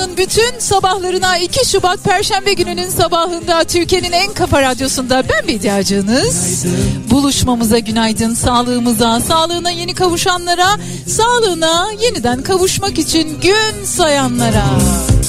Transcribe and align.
günaydın 0.00 0.16
dünyanın 0.16 0.16
bütün 0.16 0.58
sabahlarına 0.58 1.38
2 1.38 1.68
Şubat 1.68 2.04
Perşembe 2.04 2.52
gününün 2.52 2.88
sabahında 2.88 3.64
Türkiye'nin 3.64 4.12
en 4.12 4.32
kafa 4.32 4.62
radyosunda 4.62 5.22
ben 5.28 5.48
bir 5.48 5.54
ihtiyacınız. 5.54 6.66
Buluşmamıza 7.10 7.78
günaydın, 7.78 8.34
sağlığımıza, 8.34 9.20
sağlığına 9.20 9.70
yeni 9.70 9.94
kavuşanlara, 9.94 10.68
sağlığına 11.06 11.90
yeniden 12.00 12.42
kavuşmak 12.42 12.98
için 12.98 13.40
gün 13.40 13.84
sayanlara. 13.84 14.64
Hani 14.66 15.19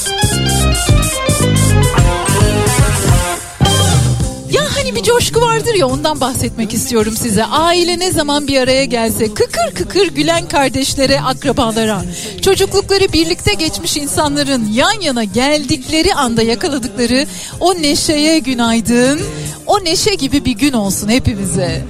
bir 5.01 5.05
coşku 5.05 5.41
vardır 5.41 5.73
ya 5.73 5.87
ondan 5.87 6.19
bahsetmek 6.19 6.73
istiyorum 6.73 7.13
size. 7.17 7.45
Aile 7.45 7.99
ne 7.99 8.11
zaman 8.11 8.47
bir 8.47 8.57
araya 8.57 8.85
gelse 8.85 9.33
kıkır 9.33 9.71
kıkır 9.75 10.07
gülen 10.07 10.47
kardeşlere, 10.47 11.21
akrabalara, 11.21 12.01
çocuklukları 12.41 13.13
birlikte 13.13 13.53
geçmiş 13.53 13.97
insanların 13.97 14.71
yan 14.73 15.01
yana 15.01 15.23
geldikleri 15.23 16.13
anda 16.13 16.41
yakaladıkları 16.41 17.25
o 17.59 17.75
neşeye 17.75 18.39
günaydın. 18.39 19.21
O 19.67 19.83
neşe 19.83 20.16
gibi 20.16 20.45
bir 20.45 20.52
gün 20.52 20.73
olsun 20.73 21.09
hepimize. 21.09 21.86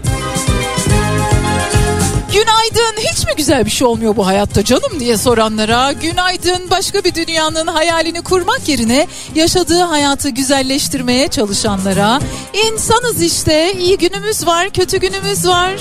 Günaydın. 2.33 2.95
Hiç 2.97 3.25
mi 3.25 3.31
güzel 3.37 3.65
bir 3.65 3.71
şey 3.71 3.87
olmuyor 3.87 4.15
bu 4.15 4.27
hayatta 4.27 4.63
canım 4.65 4.99
diye 4.99 5.17
soranlara? 5.17 5.91
Günaydın. 5.91 6.69
Başka 6.69 7.03
bir 7.03 7.15
dünyanın 7.15 7.67
hayalini 7.67 8.21
kurmak 8.21 8.69
yerine 8.69 9.07
yaşadığı 9.35 9.81
hayatı 9.81 10.29
güzelleştirmeye 10.29 11.27
çalışanlara. 11.27 12.19
İnsanız 12.67 13.21
işte. 13.21 13.73
İyi 13.79 13.97
günümüz 13.97 14.47
var 14.47 14.69
kötü 14.69 14.97
günümüz 14.97 15.47
var. 15.47 15.71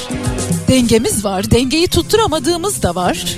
Dengemiz 0.69 1.25
var. 1.25 1.51
Dengeyi 1.51 1.89
tutturamadığımız 1.89 2.83
da 2.83 2.95
var. 2.95 3.37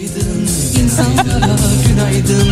İnsanlara 0.82 1.56
günaydın 1.88 2.48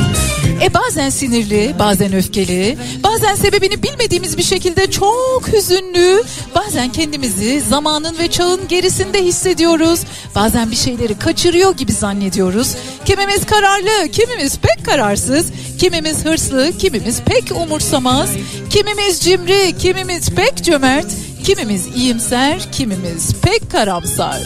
e 0.62 0.75
bazen 0.75 1.11
sinirli, 1.11 1.75
bazen 1.78 2.12
öfkeli, 2.12 2.78
bazen 3.03 3.34
sebebini 3.34 3.83
bilmediğimiz 3.83 4.39
bir 4.39 4.42
şekilde 4.42 4.91
çok 4.91 5.48
hüzünlü, 5.53 6.22
bazen 6.55 6.92
kendimizi 6.92 7.61
zamanın 7.61 8.19
ve 8.19 8.30
çağın 8.30 8.69
gerisinde 8.69 9.25
hissediyoruz. 9.25 10.00
Bazen 10.34 10.70
bir 10.70 10.77
şeyleri 10.77 11.19
kaçırıyor 11.19 11.77
gibi 11.77 11.92
zannediyoruz. 11.92 12.75
Kimimiz 13.05 13.47
kararlı, 13.47 14.08
kimimiz 14.08 14.58
pek 14.58 14.86
kararsız, 14.86 15.47
kimimiz 15.78 16.25
hırslı, 16.25 16.72
kimimiz 16.78 17.20
pek 17.20 17.56
umursamaz, 17.56 18.31
kimimiz 18.70 19.20
cimri, 19.20 19.78
kimimiz 19.78 20.31
pek 20.31 20.64
cömert, 20.64 21.06
kimimiz 21.44 21.86
iyimser, 21.97 22.72
kimimiz 22.72 23.34
pek 23.42 23.70
karamsar. 23.70 24.41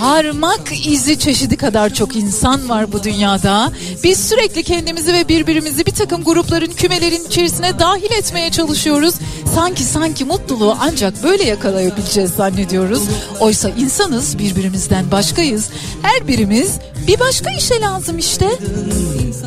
Parmak 0.00 0.86
izi 0.86 1.18
çeşidi 1.18 1.56
kadar 1.56 1.94
çok 1.94 2.16
insan 2.16 2.68
var 2.68 2.92
bu 2.92 3.02
dünyada. 3.04 3.72
Biz 4.04 4.28
sürekli 4.28 4.62
kendimizi 4.62 5.12
ve 5.12 5.28
birbirimizi 5.28 5.86
bir 5.86 5.92
takım 5.92 6.24
grupların, 6.24 6.70
kümelerin 6.72 7.24
içerisine 7.24 7.78
dahil 7.78 8.10
etmeye 8.10 8.50
çalışıyoruz. 8.50 9.14
Sanki 9.54 9.82
sanki 9.82 10.24
mutluluğu 10.24 10.76
ancak 10.80 11.22
böyle 11.22 11.44
yakalayabileceğiz 11.44 12.30
zannediyoruz. 12.30 13.02
Oysa 13.40 13.68
insanız, 13.68 14.38
birbirimizden 14.38 15.10
başkayız. 15.10 15.68
Her 16.02 16.28
birimiz 16.28 16.78
bir 17.08 17.20
başka 17.20 17.50
işe 17.50 17.80
lazım 17.80 18.18
işte. 18.18 18.50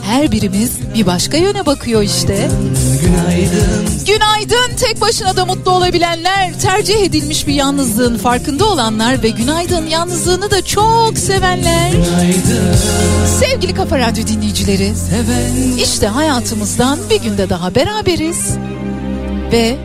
Her 0.03 0.31
birimiz 0.31 0.71
bir 0.95 1.05
başka 1.05 1.37
yöne 1.37 1.65
bakıyor 1.65 2.01
işte. 2.01 2.49
Günaydın. 3.01 3.89
Günaydın 4.07 4.75
tek 4.75 5.01
başına 5.01 5.35
da 5.35 5.45
mutlu 5.45 5.71
olabilenler, 5.71 6.59
tercih 6.59 7.01
edilmiş 7.01 7.47
bir 7.47 7.53
yalnızlığın 7.53 8.17
farkında 8.17 8.65
olanlar 8.65 9.23
ve 9.23 9.29
günaydın 9.29 9.87
yalnızlığını 10.39 10.51
da 10.51 10.65
çok 10.65 11.17
sevenler. 11.17 11.91
Sevgili 13.39 13.73
Kafa 13.73 13.99
Radyo 13.99 14.27
dinleyicileri, 14.27 14.93
işte 15.83 16.07
hayatımızdan 16.07 16.99
bir 17.09 17.21
günde 17.21 17.49
daha 17.49 17.75
beraberiz. 17.75 18.57
Ve 19.51 19.77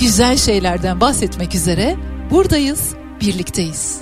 güzel 0.00 0.36
şeylerden 0.36 1.00
bahsetmek 1.00 1.54
üzere 1.54 1.96
buradayız, 2.30 2.80
birlikteyiz. 3.20 3.98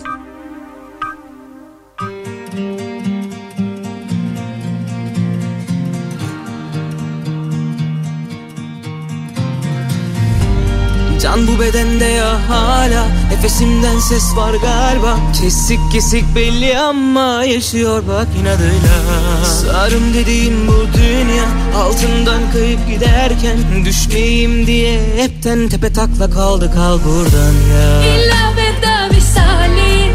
Can 11.23 11.47
bu 11.47 11.61
bedende 11.61 12.05
ya 12.05 12.49
hala. 12.49 13.07
Nefesimden 13.31 13.99
ses 13.99 14.37
var 14.37 14.55
galiba. 14.55 15.17
Kesik 15.43 15.81
kesik 15.93 16.25
belli 16.35 16.79
ama 16.79 17.45
Yaşıyor 17.45 18.03
bak 18.09 18.27
inadıyla. 18.41 18.97
Sarım 19.45 20.15
dediğim 20.15 20.69
bu 20.69 20.87
dünya 20.99 21.45
Altından 21.77 22.41
kayıp 22.53 22.89
giderken 22.89 23.59
Düşmeyeyim 23.85 24.67
diye 24.67 25.01
Hepten 25.17 25.69
tepe 25.69 25.93
takla 25.93 26.31
kaldı 26.31 26.71
kal 26.75 26.99
buradan 27.05 27.55
ya. 27.73 28.03
İlla 28.03 28.53
veda 28.57 29.17
visali 29.17 30.13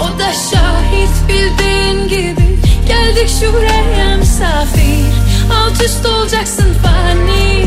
O 0.00 0.18
da 0.18 0.32
şahit 0.32 1.28
bildiğin 1.28 2.08
gibi. 2.08 2.58
Geldik 2.88 3.30
şuraya 3.40 4.16
misafir 4.16 5.04
Alt 5.52 5.82
üst 5.84 6.06
olacaksın 6.06 6.74
fani 6.82 7.66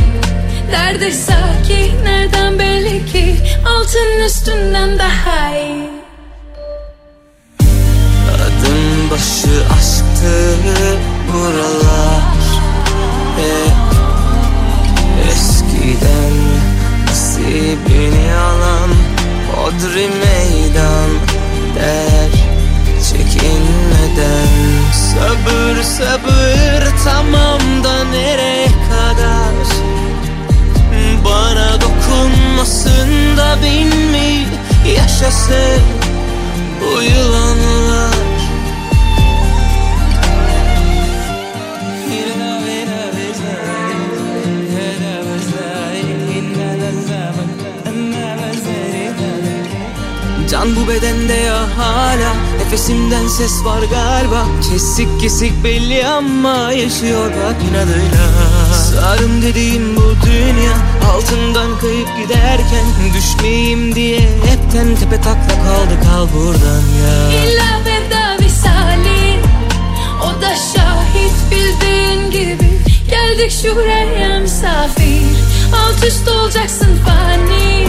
Derde 0.71 1.11
sakin 1.11 2.05
nereden 2.05 2.59
belli 2.59 3.05
ki 3.05 3.35
Altın 3.65 4.25
üstünden 4.25 4.99
daha 4.99 5.55
iyi? 5.57 5.89
Adım 8.35 9.11
başı 9.11 9.63
aşktı 9.73 10.55
buralar. 11.33 12.21
Hep 13.37 13.73
eskiden 15.31 16.33
nasibini 17.07 18.33
alan 18.35 18.89
Hodri 19.55 20.07
meydan 20.07 21.09
der 21.75 22.31
çekinmeden. 23.09 24.47
Sabır 24.93 25.81
sabır 25.83 27.03
tamam 27.05 27.83
da 27.83 28.03
nereye 28.03 28.67
kadar 28.67 29.50
bana 31.51 31.81
dokunmasın 31.81 33.37
da 33.37 33.57
bin 33.63 33.87
mi 34.11 34.47
yaşasın 34.95 35.81
bu 36.81 37.01
yılanlar. 37.01 38.11
Can 50.49 50.75
bu 50.75 50.87
bedende 50.87 51.33
ya 51.33 51.77
hala. 51.77 52.33
Nefesimden 52.57 53.27
ses 53.27 53.65
var 53.65 53.81
galiba. 53.91 54.45
Kesik 54.71 55.21
kesik 55.21 55.63
belli 55.63 56.07
ama 56.07 56.71
Yaşıyor 56.71 57.29
bak 57.29 57.55
inadıyla. 57.69 58.27
Sarım 58.91 59.41
dediğim 59.41 59.95
bu 59.95 60.15
dünya 60.25 60.90
Altından 61.09 61.79
kayıp 61.79 62.07
giderken 62.17 62.85
Düşmeyeyim 63.17 63.95
diye 63.95 64.19
Hepten 64.19 64.95
tepe 64.95 65.21
takla 65.21 65.63
kaldı 65.63 65.93
kal 66.03 66.27
buradan 66.35 66.81
ya. 66.81 67.31
İlla 67.31 67.79
veda 67.85 68.43
visali 68.45 69.39
O 70.21 70.41
da 70.41 70.55
şahit 70.55 71.33
bildiğin 71.51 72.31
gibi. 72.31 72.69
Geldik 73.09 73.51
şuraya 73.61 74.39
misafir 74.39 75.21
Alt 75.75 76.03
üst 76.07 76.27
olacaksın 76.27 76.99
fani. 77.05 77.87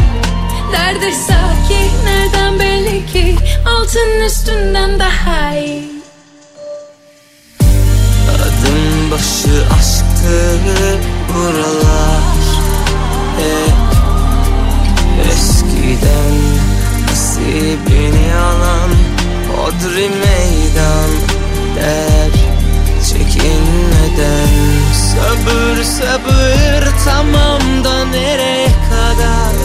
Derde 0.72 1.12
sakin 1.12 2.04
nereden 2.04 2.60
belli 2.60 3.06
ki? 3.06 3.36
Altın 3.66 4.20
üstünden 4.26 4.98
daha 4.98 5.54
iyi. 5.56 5.92
Adım 8.34 9.10
başı 9.10 9.64
aşktı 9.78 10.58
buralar 11.34 12.31
Hep 13.38 13.76
eskiden 15.32 16.34
nasibini 17.06 18.34
alan 18.34 18.90
Hodri 19.56 20.08
meydan 20.08 21.10
der 21.76 22.30
çekinmeden. 23.08 24.48
Sabır 24.92 25.82
sabır 25.82 26.88
tamam 27.04 27.84
da 27.84 28.04
nereye 28.04 28.68
kadar? 28.90 29.56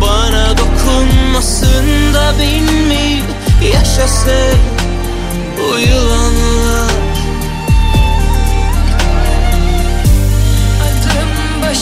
Bana 0.00 0.54
dokunmasın 0.58 2.14
da 2.14 2.32
bin 2.38 2.64
mi 2.88 3.22
yaşasın 3.74 4.58
bu 5.58 5.78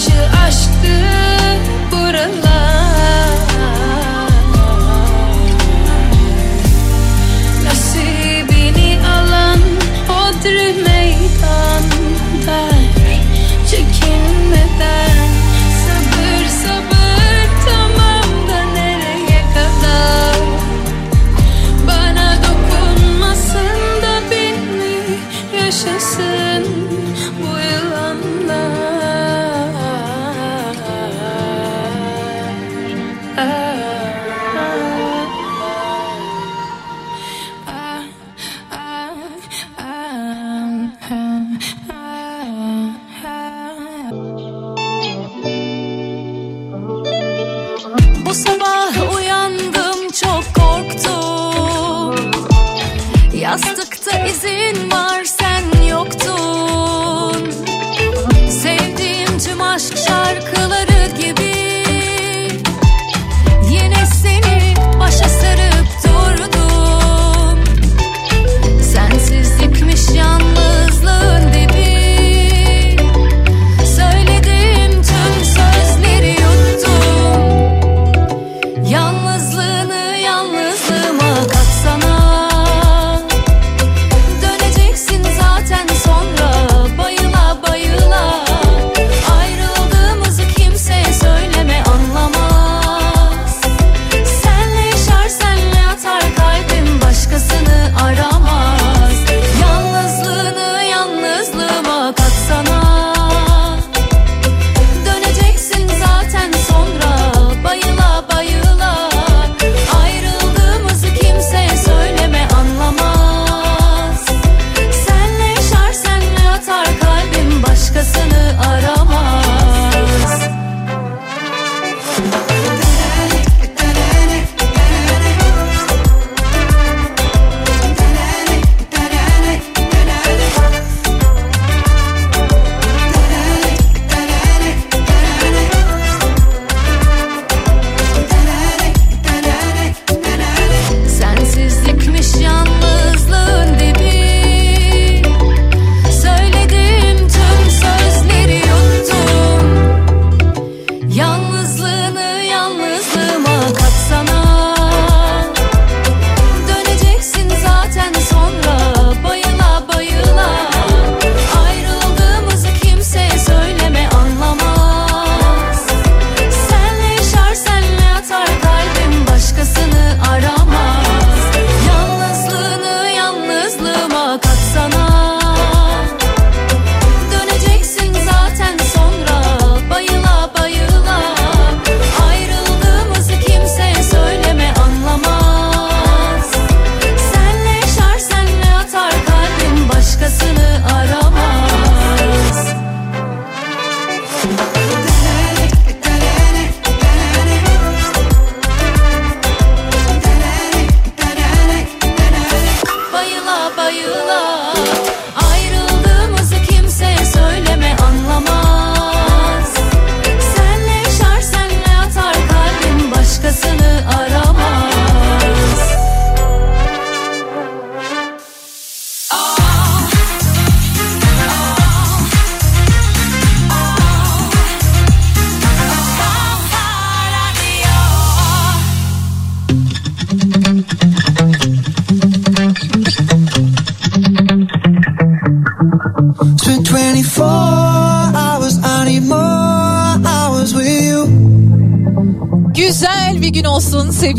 başı 0.06 0.38
aşktı 0.46 0.96
buralar. 1.92 3.36
Nasibini 7.64 8.98
alan 9.06 9.58
hodrime 10.08 10.95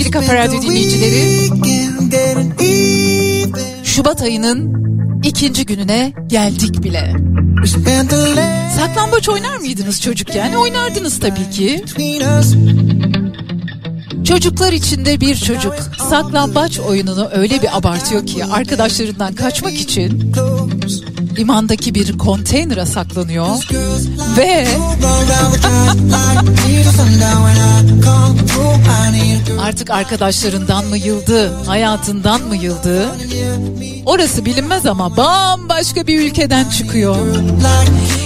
sevgili 0.08 0.12
Kafa 0.12 0.36
Radyo 0.36 0.62
dinleyicileri. 0.62 1.50
Şubat 3.84 4.22
ayının 4.22 4.74
ikinci 5.24 5.66
gününe 5.66 6.14
geldik 6.28 6.84
bile. 6.84 7.14
Saklambaç 8.78 9.30
oynar 9.30 9.58
mıydınız 9.58 10.02
çocukken? 10.02 10.54
Oynardınız 10.54 11.20
tabii 11.20 11.50
ki. 11.52 11.84
Çocuklar 14.24 14.74
içinde 14.74 15.22
bir 15.22 15.36
çocuk 15.36 15.74
saklambaç 16.10 16.80
oyununu 16.80 17.30
öyle 17.34 17.62
bir 17.62 17.78
abartıyor 17.78 18.26
ki 18.26 18.46
arkadaşlarından 18.46 19.36
kaçmak 19.36 19.74
için 19.74 20.34
limandaki 21.38 21.96
bir 21.96 22.18
konteynere 22.18 22.86
saklanıyor 22.86 23.48
ve 24.38 24.68
artık 29.62 29.90
arkadaşlarından 29.90 30.86
mı 30.86 30.98
yıldı, 30.98 31.54
hayatından 31.66 32.42
mı 32.42 32.56
yıldı? 32.56 33.06
Orası 34.06 34.46
bilinmez 34.46 34.86
ama 34.86 35.18
bambaşka 35.18 36.08
bir 36.08 36.20
ülkeden 36.20 36.70
çıkıyor. 36.70 37.16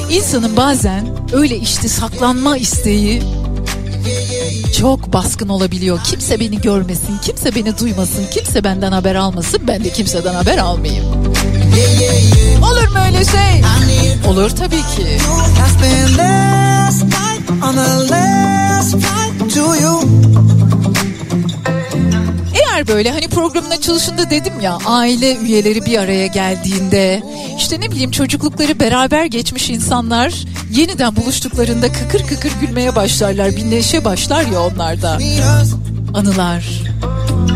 İnsanın 0.10 0.58
bazen 0.58 1.08
öyle 1.34 1.58
işte 1.58 1.88
saklanma 1.88 2.58
isteği 2.58 3.24
çok 4.80 5.13
baskın 5.13 5.50
olabiliyor. 5.50 6.00
Kimse 6.03 6.39
beni 6.39 6.62
görmesin, 6.62 7.18
kimse 7.22 7.56
beni 7.56 7.77
duymasın, 7.80 8.25
kimse 8.32 8.63
benden 8.63 8.91
haber 8.91 9.15
almasın, 9.15 9.60
ben 9.68 9.84
de 9.84 9.89
kimseden 9.89 10.34
haber 10.34 10.58
almayayım. 10.58 11.21
Olur 12.62 12.88
mu 12.88 12.98
öyle 13.08 13.25
şey? 13.25 13.62
Olur 14.28 14.50
tabii 14.50 14.82
ki. 14.96 15.18
Eğer 22.56 22.88
böyle 22.88 23.12
hani 23.12 23.28
programın 23.28 23.70
açılışında 23.72 24.30
dedim 24.30 24.60
ya 24.62 24.78
aile 24.86 25.36
üyeleri 25.38 25.86
bir 25.86 25.98
araya 25.98 26.28
geldiğinde 26.28 27.24
işte 27.58 27.82
ne 27.82 27.92
bileyim 27.92 28.12
çocuklukları 28.12 28.80
beraber 28.80 29.25
geçmiş 29.25 29.70
insanlar 29.70 30.34
yeniden 30.72 31.16
buluştuklarında 31.16 31.92
kıkır 31.92 32.28
kıkır 32.28 32.51
gülmeye 32.62 32.96
başlarlar 32.96 33.51
bir 33.56 33.72
neşe 33.72 34.06
başlar 34.06 34.46
ya 34.46 34.62
onlarda 34.62 35.18
anılar 36.13 36.66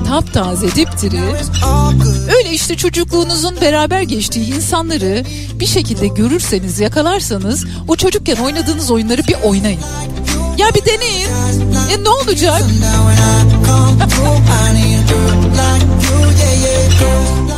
taptaze 0.07 0.67
dipdiri 0.75 1.21
öyle 2.37 2.51
işte 2.51 2.77
çocukluğunuzun 2.77 3.61
beraber 3.61 4.01
geçtiği 4.01 4.55
insanları 4.55 5.23
bir 5.59 5.65
şekilde 5.65 6.07
görürseniz 6.07 6.79
yakalarsanız 6.79 7.65
o 7.87 7.95
çocukken 7.95 8.35
oynadığınız 8.35 8.91
oyunları 8.91 9.21
bir 9.27 9.35
oynayın 9.43 9.79
ya 10.57 10.67
bir 10.75 10.85
deneyin. 10.85 11.27
E 11.91 12.03
ne 12.03 12.09
olacak? 12.09 12.61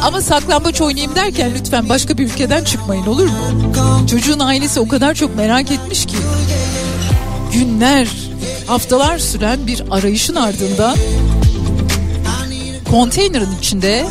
Ama 0.03 0.21
saklambaç 0.21 0.81
oynayayım 0.81 1.15
derken 1.15 1.51
lütfen 1.59 1.89
başka 1.89 2.17
bir 2.17 2.25
ülkeden 2.25 2.63
çıkmayın 2.63 3.05
olur 3.05 3.25
mu? 3.25 3.37
Çocuğun 4.11 4.39
ailesi 4.39 4.79
o 4.79 4.87
kadar 4.87 5.13
çok 5.15 5.35
merak 5.35 5.71
etmiş 5.71 6.05
ki. 6.05 6.15
Günler, 7.53 8.07
haftalar 8.67 9.19
süren 9.19 9.67
bir 9.67 9.83
arayışın 9.91 10.35
ardından 10.35 10.97
konteynerin 12.91 13.57
içinde 13.59 14.05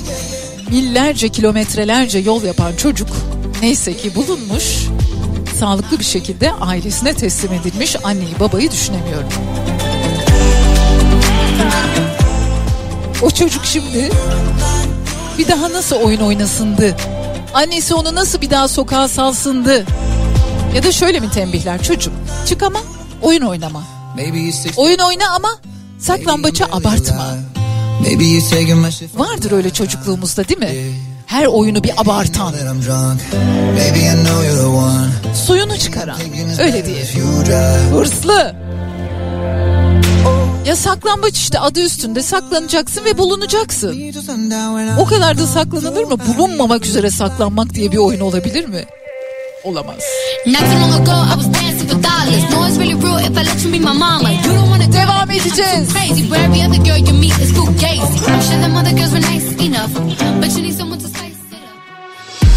millerce 0.71 1.29
kilometrelerce 1.29 2.19
yol 2.19 2.43
yapan 2.43 2.77
çocuk 2.77 3.09
neyse 3.63 3.97
ki 3.97 4.15
bulunmuş 4.15 4.65
sağlıklı 5.61 5.99
bir 5.99 6.05
şekilde 6.05 6.53
ailesine 6.53 7.15
teslim 7.15 7.53
edilmiş 7.53 7.97
anneyi 8.05 8.41
babayı 8.41 8.71
düşünemiyorum. 8.71 9.29
O 13.23 13.31
çocuk 13.31 13.65
şimdi 13.65 14.11
bir 15.39 15.49
daha 15.49 15.73
nasıl 15.73 15.97
oyun 15.97 16.21
oynasındı? 16.21 16.97
Annesi 17.55 17.95
onu 17.95 18.15
nasıl 18.15 18.41
bir 18.41 18.51
daha 18.51 18.69
sokağa 18.69 19.09
salsındı? 19.09 19.87
Ya 20.75 20.83
da 20.83 20.93
şöyle 20.93 21.21
mi 21.21 21.31
tembihler 21.31 21.83
çocuk? 21.83 22.13
Çık 22.47 22.63
ama 22.63 22.79
oyun 23.23 23.43
oynama. 23.43 23.83
Oyun 24.77 24.99
oyna 24.99 25.31
ama 25.35 25.49
saklambaça 25.99 26.65
abartma. 26.73 27.56
Vardır 29.17 29.53
öyle 29.53 29.71
çocukluğumuzda 29.71 30.49
değil 30.49 30.59
mi? 30.59 30.95
Her 31.27 31.47
oyunu 31.47 31.85
bir 31.85 31.93
abartan. 31.97 32.55
Suyunu 35.47 35.79
çıkaran. 35.79 36.17
Öyle 36.61 36.87
diye. 36.87 37.05
Hırslı. 37.93 38.57
Ya 40.67 40.77
saklambaç 40.77 41.37
işte 41.37 41.59
adı 41.59 41.81
üstünde 41.81 42.23
saklanacaksın 42.23 43.05
ve 43.05 43.19
bulunacaksın. 43.19 43.93
O 45.01 45.05
kadar 45.05 45.39
da 45.39 45.47
saklanılır 45.47 46.05
mı? 46.05 46.17
Bulunmamak 46.39 46.87
üzere 46.87 47.11
saklanmak 47.11 47.75
diye 47.75 47.93
bir 47.93 47.97
oyun 47.97 48.21
olabilir 48.21 48.67
mi? 48.67 48.85
Olamaz. 49.65 50.03
Devam 54.93 55.31
edeceğiz. 55.31 55.95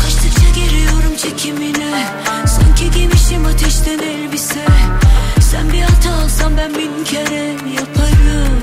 Kaçtıkça 0.04 0.50
giriyorum 0.56 1.16
çekimine. 1.18 2.06
Sanki 2.46 2.92
giymişim 2.98 3.46
ateşten 3.46 4.00
elbise. 4.00 4.66
Sen 5.52 5.74
bir 5.74 5.82
hata 5.82 6.24
alsan 6.24 6.58
ben 6.58 6.74
bin 6.74 7.04
kere 7.04 7.46
yaparım 7.80 8.59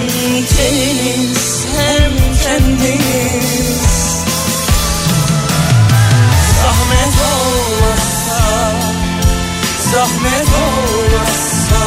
Hem 0.00 0.46
teniniz 0.46 1.66
hem 1.76 2.12
kendiniz 2.42 3.90
Zahmet 6.62 7.14
olmazsa 7.32 8.72
Zahmet 9.92 10.48
olmazsa 10.48 11.84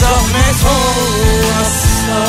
Zahmet 0.00 0.60
olmazsa. 0.64 2.20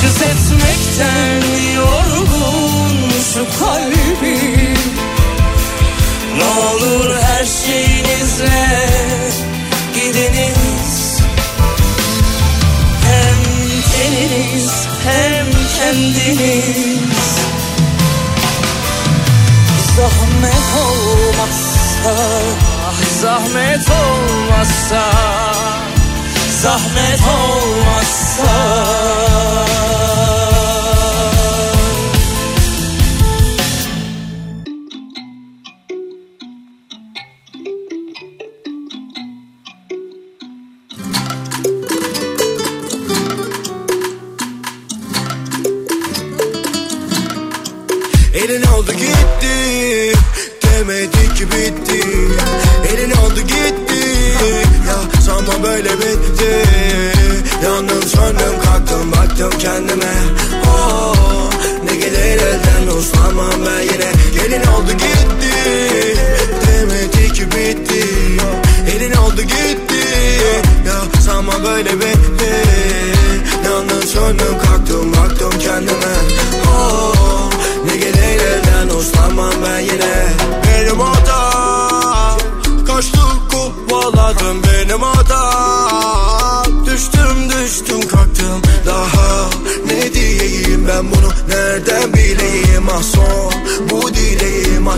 Cız 0.00 0.22
etmekten 0.22 1.43
kendiniz 16.36 17.34
Zahmet 19.96 20.64
olmazsa 20.84 22.14
Zahmet 23.20 23.86
olmazsa 23.90 25.02
Zahmet 26.62 27.20
olmazsa 27.20 28.54
böyle 71.64 71.92
bitti. 71.92 72.54
Yandım 73.64 74.02
söndüm 74.02 74.58
kalktım 74.58 75.12
baktım 75.12 75.50
kendime. 75.58 76.14
Oh, 76.66 77.50
Ne 77.86 77.96
gelir 77.96 78.40
elden 78.40 78.88
uslanmam 78.96 79.52
ben 79.66 79.78
yine. 79.78 80.26
Benim 80.66 81.00
hatam 81.00 82.38
Kaçtım 82.86 83.48
kovaladım 83.50 84.62
benim 84.62 85.02
hatam. 85.02 86.86
Düştüm 86.86 87.50
düştüm 87.50 88.00
kalktım. 88.00 88.62
Daha 88.86 89.50
Ne 89.86 90.14
diyeyim 90.14 90.88
ben 90.88 91.10
bunu? 91.10 91.32
Nereden 91.48 92.12
bileyim? 92.14 92.88
Ah 92.92 93.02
son 93.02 93.52
Bu 93.90 94.14
dileğim 94.14 94.88
ah 94.88 94.96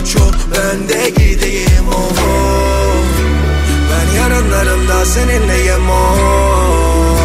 ben 0.55 0.89
de 0.89 1.09
gideyim. 1.09 1.87
Oh, 1.91 2.11
oh. 2.21 2.46
Ben 4.57 4.65
yarınlarımda 4.65 5.05
seninleyim 5.05 5.89
oh. 5.89 7.17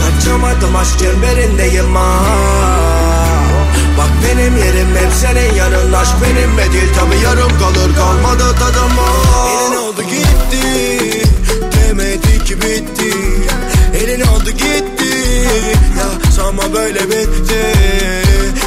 Kaçamadım 0.00 0.76
aşk 0.76 0.98
çemberindeyim 0.98 1.96
ah 1.96 2.24
Bak 3.98 4.10
benim 4.24 4.56
yerim 4.56 4.96
hep 4.96 5.12
senin 5.12 5.54
yanın 5.54 5.92
Aşk 5.92 6.14
benimle 6.22 6.72
değil 6.72 6.94
tabi 6.98 7.24
yarım 7.24 7.58
kalır 7.58 7.94
kalmadı 7.96 8.54
tadım 8.58 8.92
oh. 8.98 9.48
Elin 9.50 9.76
oldu 9.76 10.02
gitti 10.02 11.28
Demedi 11.72 12.44
ki 12.44 12.56
bitti 12.56 13.14
Elin 13.94 14.20
oldu 14.20 14.50
gitti 14.50 15.18
Ya 15.98 16.32
sanma 16.32 16.62
böyle 16.72 17.02
bitti 17.08 17.74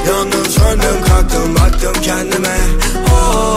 Yandım 0.08 0.46
söndüm 0.46 1.04
kalktım 1.08 1.56
baktım 1.56 2.02
kendime 2.02 2.58
oh, 3.12 3.48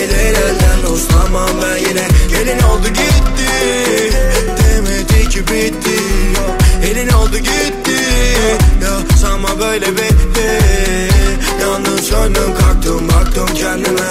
gelir 0.00 0.34
elden 0.36 0.92
uslanmam 0.92 1.50
ben 1.62 1.76
yine. 1.76 2.08
Gelin 2.30 2.62
oldu 2.62 2.88
gitti 2.88 3.50
Demedi 4.58 5.28
ki 5.28 5.40
bitti. 5.40 6.00
Elin 6.84 7.08
oldu 7.08 7.38
gitti 7.38 8.00
Ya 8.82 9.16
sanma 9.22 9.60
böyle 9.60 9.86
bitti. 9.92 10.58
Yandım 11.60 11.98
söndüm 11.98 12.54
kalktım 12.60 13.08
baktım 13.08 13.46
kendime. 13.54 14.10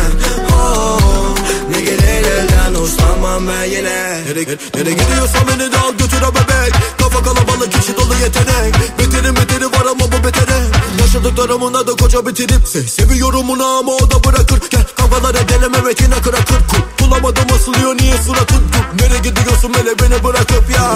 Oh, 0.54 1.36
Ne 1.72 1.82
gelir 1.82 2.26
elden 2.26 2.74
uslanmam 2.82 3.48
ben 3.48 3.64
yine. 3.64 4.24
Nereye, 4.26 4.58
nereye 4.76 4.94
gidiyorsan 4.94 5.42
beni 5.48 5.72
de 5.72 5.78
al 5.78 5.92
götür 5.92 6.22
o 6.22 6.34
bebek. 6.36 6.74
Kafa 7.00 7.24
kalabalık 7.24 7.76
içi 7.76 7.98
dolu 7.98 8.14
yetenek. 8.24 8.74
Beterin 9.00 9.36
beteri 9.36 9.66
var 9.66 9.86
ama 9.92 10.06
bu 10.12 10.24
betere. 10.28 10.60
Yaşadıklarımın 11.02 11.74
adı 11.74 11.98
koca 11.98 12.26
bitirip 12.28 12.68
Se 12.68 12.82
Seviyorum 12.84 13.50
onu 13.50 13.66
ama 13.66 13.92
o 13.92 14.12
da 14.12 14.24
bırakır. 14.24 14.60
Gel 14.70 14.84
kafalara 15.20 15.50
denememek 15.50 16.02
yine 16.02 16.16
kırakır 16.22 16.58
Bulamadım 17.02 17.44
asılıyor 17.56 17.98
niye 17.98 18.18
suratın 18.18 18.64
Nereye 19.00 19.20
gidiyorsun 19.20 19.74
hele 19.74 20.00
beni 20.00 20.24
bırakıp 20.24 20.70
ya? 20.76 20.92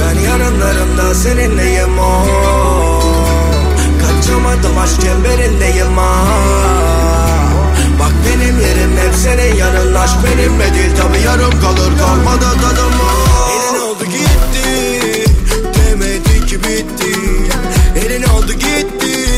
Ben 0.00 0.20
yarınlarımda 0.20 1.14
seninleyim 1.14 1.98
o. 1.98 2.26
Kaçamadım 4.00 4.78
aşk 4.78 5.00
çemberindeyim 5.00 5.96
ha 5.96 6.24
Bak 8.00 8.12
benim 8.26 8.60
yerim 8.60 8.96
hep 8.96 9.14
senin 9.14 9.56
yanın 9.56 9.94
Aşk 9.94 10.16
benimle 10.24 10.74
değil. 10.74 10.96
Tabi 10.96 11.18
yarım 11.26 11.60
kalır 11.60 11.98
kalmadı 11.98 12.46
tadım 12.62 12.92
Elin 13.52 13.80
oldu 13.80 14.04
gitti. 14.04 15.24
Demedi 15.74 16.46
ki 16.46 16.58
bitti. 16.58 17.18
Elin 17.96 18.22
oldu 18.22 18.52
gitti. 18.52 19.28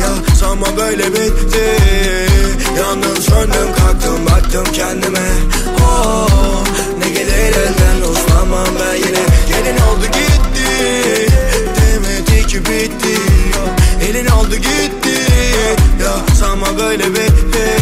Ya 0.00 0.34
sanma 0.40 0.66
böyle 0.76 1.12
bitti 1.12 1.77
Yandım 2.78 3.16
söndüm 3.22 3.74
kalktım 3.78 4.26
baktım 4.26 4.64
kendime. 4.72 5.28
Oh, 5.82 6.64
Ne 6.98 7.08
gelir 7.08 7.56
elden 7.56 8.10
uslanmam 8.10 8.66
ben 8.80 8.94
yine. 8.94 9.24
Gelin 9.48 9.76
oldu 9.78 10.04
gitti 10.06 11.26
Demedi 11.76 12.46
ki 12.46 12.58
bitti. 12.60 13.20
Elin 14.10 14.26
oldu 14.26 14.56
gitti 14.56 15.18
Ya 16.02 16.34
sanma 16.40 16.78
böyle 16.78 17.10
bitti. 17.10 17.76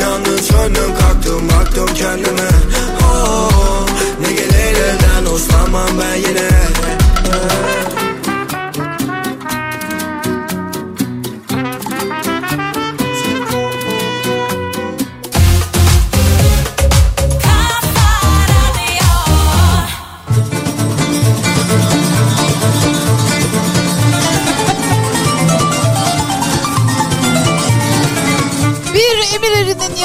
Yalnız 0.00 0.40
söndüm 0.46 0.94
kalktım 1.00 1.48
baktım 1.48 1.94
kendime. 1.94 2.48
Oh, 3.02 3.86
Ne 4.20 4.32
gelir 4.32 4.76
elden 4.76 5.32
uslanmam 5.34 5.88
ben 6.00 6.14
yine. 6.14 6.50
Bir 7.89 7.89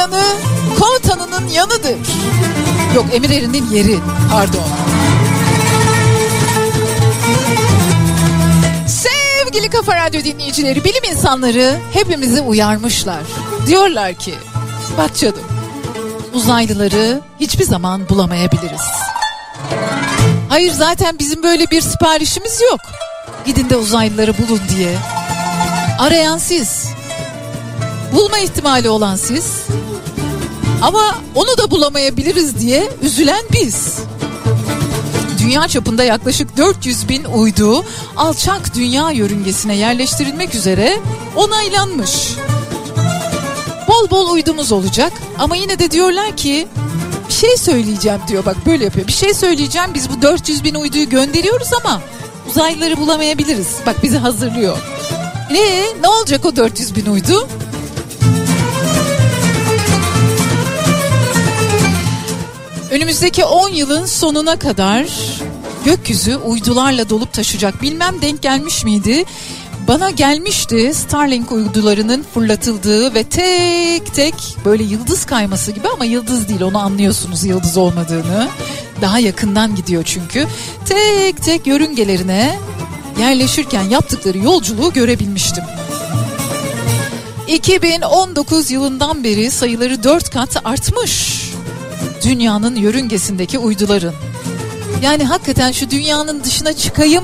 Yanı 0.06 0.24
komutanının 0.80 1.48
yanıdır. 1.48 1.98
Yok 2.96 3.06
Emireri'nin 3.14 3.70
yeri 3.70 4.00
pardon. 4.32 4.64
Sevgili 8.88 9.70
Kafa 9.70 9.96
Radyo 9.96 10.24
dinleyicileri, 10.24 10.84
bilim 10.84 11.04
insanları 11.12 11.78
hepimizi 11.94 12.42
uyarmışlar. 12.42 13.20
Diyorlar 13.68 14.14
ki, 14.14 14.34
bak 14.98 15.16
canım 15.16 15.44
uzaylıları 16.34 17.22
hiçbir 17.40 17.64
zaman 17.64 18.10
bulamayabiliriz. 18.10 18.86
Hayır 20.50 20.72
zaten 20.72 21.20
bizim 21.20 21.44
böyle 21.44 21.72
bir 21.72 21.82
siparişimiz 21.82 22.62
yok. 22.72 22.80
Gidin 23.46 23.70
de 23.70 23.76
uzaylıları 23.76 24.38
bulun 24.38 24.62
diye. 24.78 24.98
Arayan 26.00 26.38
siz. 26.38 26.86
Bulma 28.14 28.40
ihtimali 28.40 28.90
olan 28.90 29.16
siz. 29.16 29.66
Ama 30.86 31.16
onu 31.36 31.58
da 31.58 31.72
bulamayabiliriz 31.72 32.60
diye 32.60 32.90
üzülen 33.02 33.46
biz. 33.54 34.00
Dünya 35.40 35.68
çapında 35.68 36.04
yaklaşık 36.04 36.58
400 36.58 37.10
bin 37.10 37.24
uydu 37.24 37.86
alçak 38.18 38.76
dünya 38.76 39.12
yörüngesine 39.12 39.76
yerleştirilmek 39.76 40.56
üzere 40.56 41.00
onaylanmış. 41.36 42.12
Bol 43.88 44.10
bol 44.10 44.30
uydumuz 44.30 44.72
olacak 44.72 45.14
ama 45.40 45.56
yine 45.56 45.80
de 45.80 45.92
diyorlar 45.92 46.38
ki 46.38 46.68
bir 47.28 47.34
şey 47.34 47.58
söyleyeceğim 47.58 48.20
diyor 48.28 48.46
bak 48.46 48.58
böyle 48.66 48.84
yapıyor. 48.84 49.08
Bir 49.08 49.14
şey 49.14 49.34
söyleyeceğim 49.34 49.90
biz 49.94 50.10
bu 50.10 50.22
400 50.22 50.64
bin 50.64 50.76
uyduyu 50.76 51.10
gönderiyoruz 51.10 51.74
ama 51.74 52.02
uzaylıları 52.50 52.98
bulamayabiliriz. 52.98 53.68
Bak 53.86 54.04
bizi 54.04 54.18
hazırlıyor. 54.18 54.78
Ne? 55.52 55.84
Ne 56.02 56.08
olacak 56.08 56.46
o 56.46 56.56
400 56.56 56.96
bin 56.96 57.06
uydu? 57.06 57.48
Önümüzdeki 62.96 63.46
10 63.46 63.70
yılın 63.70 64.06
sonuna 64.06 64.60
kadar 64.60 65.06
gökyüzü 65.86 66.36
uydularla 66.36 67.10
dolup 67.10 67.34
taşacak. 67.34 67.82
Bilmem 67.82 68.22
denk 68.22 68.42
gelmiş 68.42 68.84
miydi? 68.84 69.26
Bana 69.88 70.10
gelmişti 70.10 70.94
Starlink 70.94 71.52
uydularının 71.52 72.26
fırlatıldığı 72.34 73.14
ve 73.14 73.24
tek 73.24 74.14
tek 74.14 74.34
böyle 74.66 74.84
yıldız 74.84 75.26
kayması 75.26 75.72
gibi 75.72 75.88
ama 75.88 76.06
yıldız 76.06 76.50
değil 76.50 76.62
onu 76.62 76.78
anlıyorsunuz 76.78 77.44
yıldız 77.44 77.78
olmadığını. 77.78 78.48
Daha 79.02 79.20
yakından 79.20 79.76
gidiyor 79.76 80.04
çünkü. 80.04 80.48
Tek 80.86 81.44
tek 81.44 81.68
yörüngelerine 81.68 82.60
yerleşirken 83.20 83.84
yaptıkları 83.84 84.38
yolculuğu 84.38 84.94
görebilmiştim. 84.94 85.64
2019 87.48 88.72
yılından 88.72 89.24
beri 89.24 89.52
sayıları 89.52 90.04
4 90.04 90.30
kat 90.30 90.66
artmış. 90.66 91.45
Dünyanın 92.26 92.76
yörüngesindeki 92.76 93.60
uyduların. 93.60 94.14
Yani 95.02 95.24
hakikaten 95.24 95.72
şu 95.72 95.90
dünyanın 95.90 96.44
dışına 96.44 96.74
çıkayım 96.74 97.24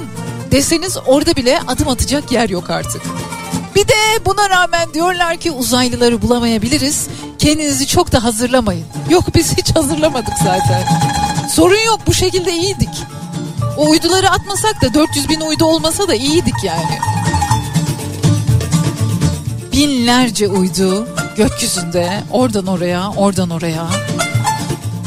deseniz 0.52 0.98
orada 1.06 1.36
bile 1.36 1.60
adım 1.68 1.88
atacak 1.88 2.32
yer 2.32 2.50
yok 2.50 2.70
artık. 2.70 3.02
Bir 3.76 3.88
de 3.88 4.26
buna 4.26 4.50
rağmen 4.50 4.94
diyorlar 4.94 5.38
ki 5.38 5.52
uzaylıları 5.52 6.22
bulamayabiliriz. 6.22 7.08
Kendinizi 7.40 7.88
çok 7.88 8.12
da 8.12 8.24
hazırlamayın. 8.24 8.86
Yok 9.10 9.24
biz 9.36 9.58
hiç 9.58 9.76
hazırlamadık 9.76 10.34
zaten. 10.44 10.84
Sorun 11.50 11.86
yok 11.86 12.00
bu 12.08 12.14
şekilde 12.14 12.54
iyiydik. 12.54 13.04
O 13.78 13.90
uyduları 13.90 14.30
atmasak 14.30 14.82
da 14.82 14.94
400 14.94 15.30
bin 15.30 15.42
uydu 15.42 15.66
olmasa 15.66 16.08
da 16.08 16.16
iyiydik 16.16 16.64
yani. 16.64 17.00
Binlerce 19.74 20.48
uydu 20.48 21.08
gökyüzünde 21.38 22.24
oradan 22.32 22.68
oraya 22.68 23.10
oradan 23.10 23.50
oraya 23.50 23.88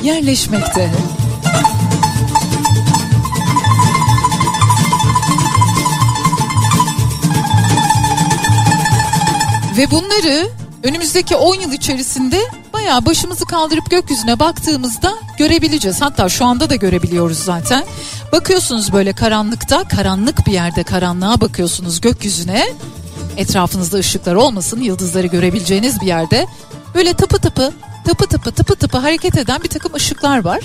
yerleşmekte. 0.05 0.91
Ve 9.77 9.91
bunları 9.91 10.49
önümüzdeki 10.83 11.37
10 11.37 11.55
yıl 11.55 11.73
içerisinde 11.73 12.41
bayağı 12.73 13.07
başımızı 13.07 13.45
kaldırıp 13.45 13.91
gökyüzüne 13.91 14.39
baktığımızda 14.39 15.15
görebileceğiz. 15.39 16.01
Hatta 16.01 16.29
şu 16.29 16.45
anda 16.45 16.71
da 16.71 16.75
görebiliyoruz 16.75 17.39
zaten. 17.39 17.85
Bakıyorsunuz 18.33 18.93
böyle 18.93 19.13
karanlıkta, 19.13 19.85
karanlık 19.85 20.47
bir 20.47 20.53
yerde 20.53 20.83
karanlığa 20.83 21.41
bakıyorsunuz 21.41 22.01
gökyüzüne. 22.01 22.67
Etrafınızda 23.37 23.99
ışıklar 23.99 24.35
olmasın, 24.35 24.81
yıldızları 24.81 25.27
görebileceğiniz 25.27 26.01
bir 26.01 26.07
yerde. 26.07 26.47
Böyle 26.95 27.15
tıpı 27.15 27.39
tıpı, 27.39 27.73
tıpı 28.05 28.27
tıpı, 28.27 28.53
tıpı 28.53 28.77
tıpı 28.77 28.99
hareket 28.99 29.39
eden 29.39 29.63
bir 29.63 29.69
takım 29.69 29.95
ışıklar 29.95 30.45
var. 30.45 30.61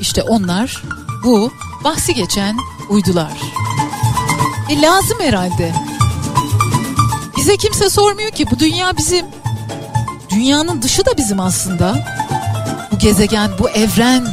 İşte 0.00 0.22
onlar 0.22 0.82
bu 1.24 1.52
bahsi 1.84 2.14
geçen 2.14 2.56
uydular. 2.88 3.32
E 4.70 4.80
lazım 4.80 5.18
herhalde. 5.20 5.72
Bize 7.36 7.56
kimse 7.56 7.90
sormuyor 7.90 8.30
ki 8.30 8.46
bu 8.50 8.58
dünya 8.58 8.96
bizim. 8.96 9.26
Dünyanın 10.30 10.82
dışı 10.82 11.06
da 11.06 11.16
bizim 11.16 11.40
aslında. 11.40 12.06
Bu 12.92 12.98
gezegen, 12.98 13.50
bu 13.58 13.70
evren. 13.70 14.26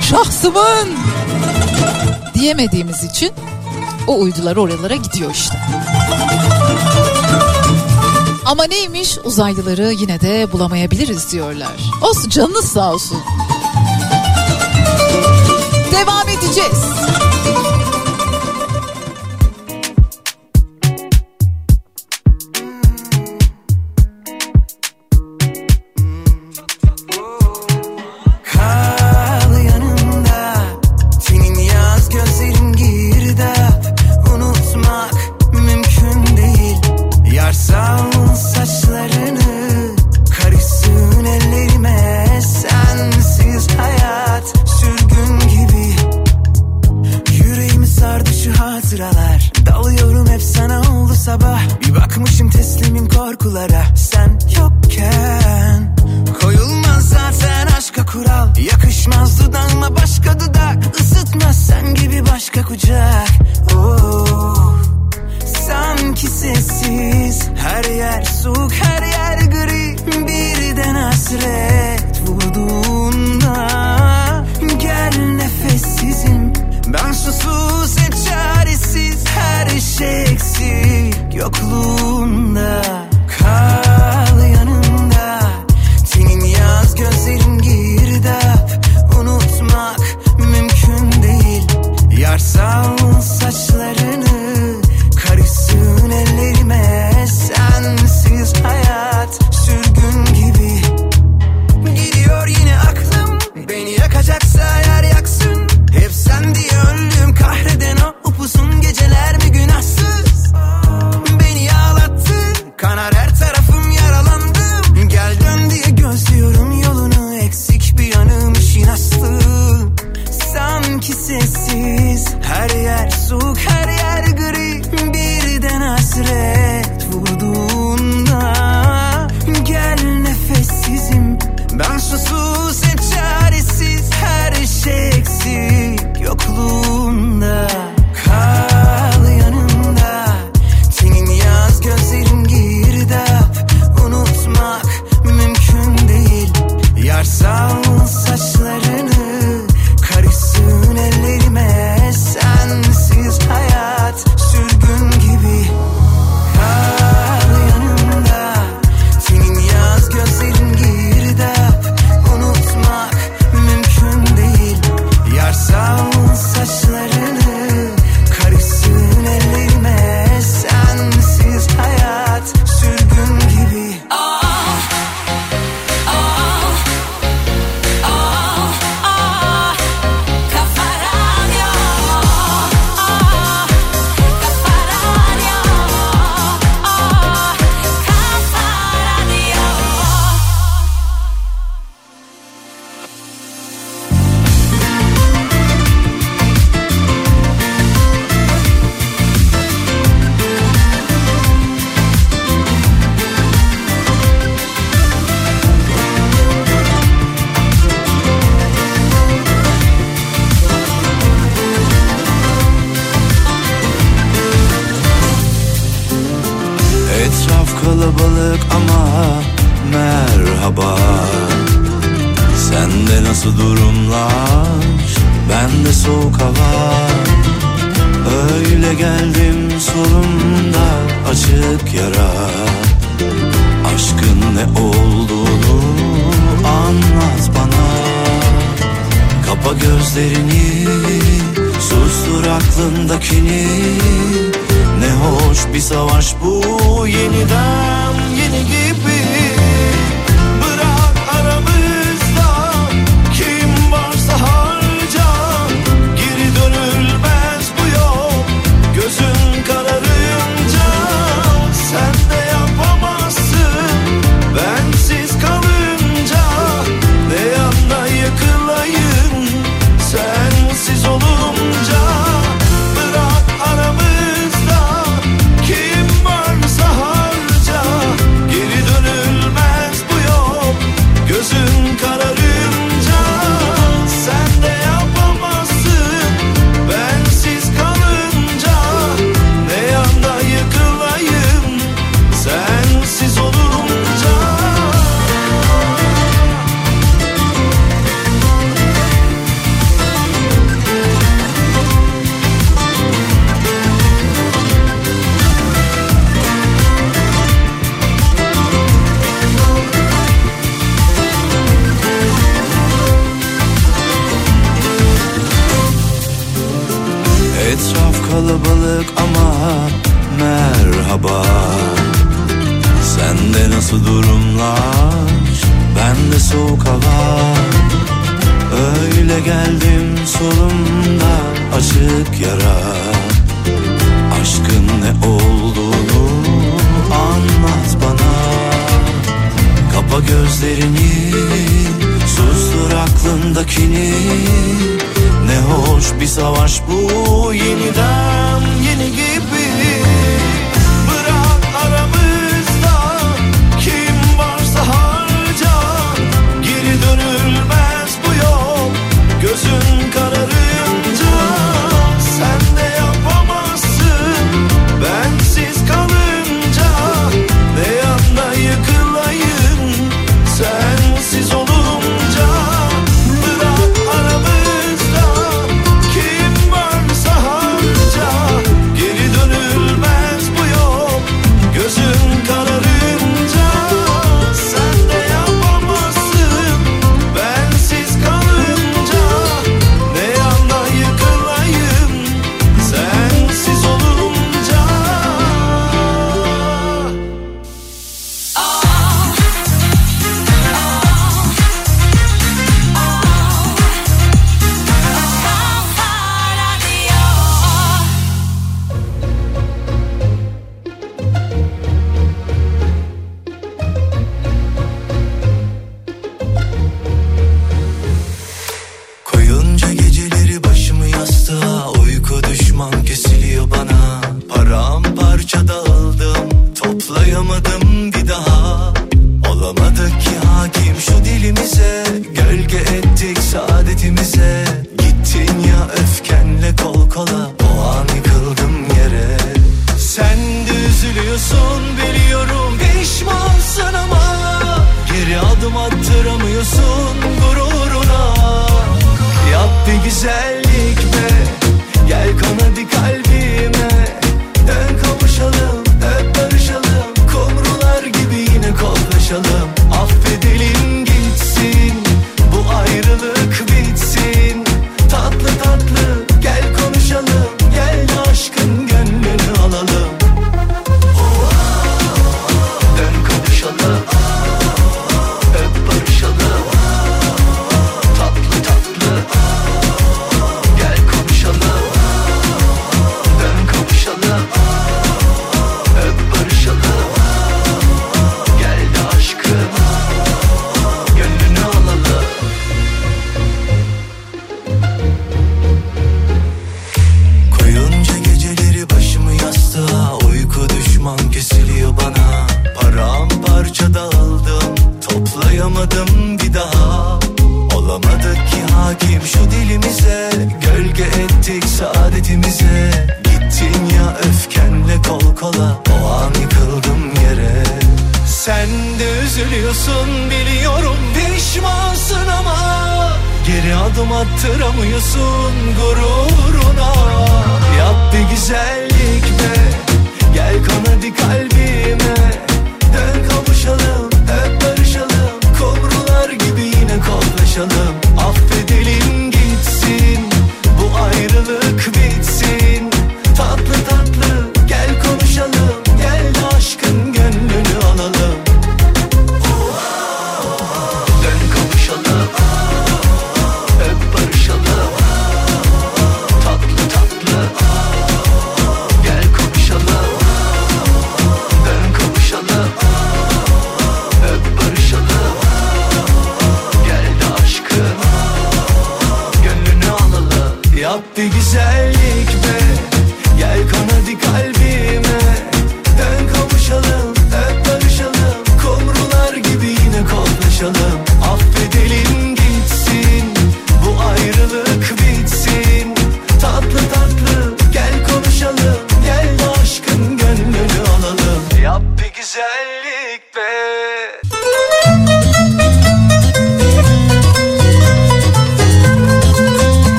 Şahsımın 0.00 0.88
diyemediğimiz 2.34 3.04
için 3.04 3.30
o 4.06 4.20
uydular 4.20 4.56
oralara 4.56 4.94
gidiyor 4.94 5.30
işte. 5.34 5.58
Ama 8.44 8.64
neymiş 8.64 9.18
uzaylıları 9.24 9.92
yine 9.92 10.20
de 10.20 10.52
bulamayabiliriz 10.52 11.32
diyorlar. 11.32 11.90
Olsun 12.02 12.28
canınız 12.30 12.64
sağ 12.64 12.92
olsun. 12.92 13.18
Devam 15.92 16.28
edeceğiz. 16.28 17.01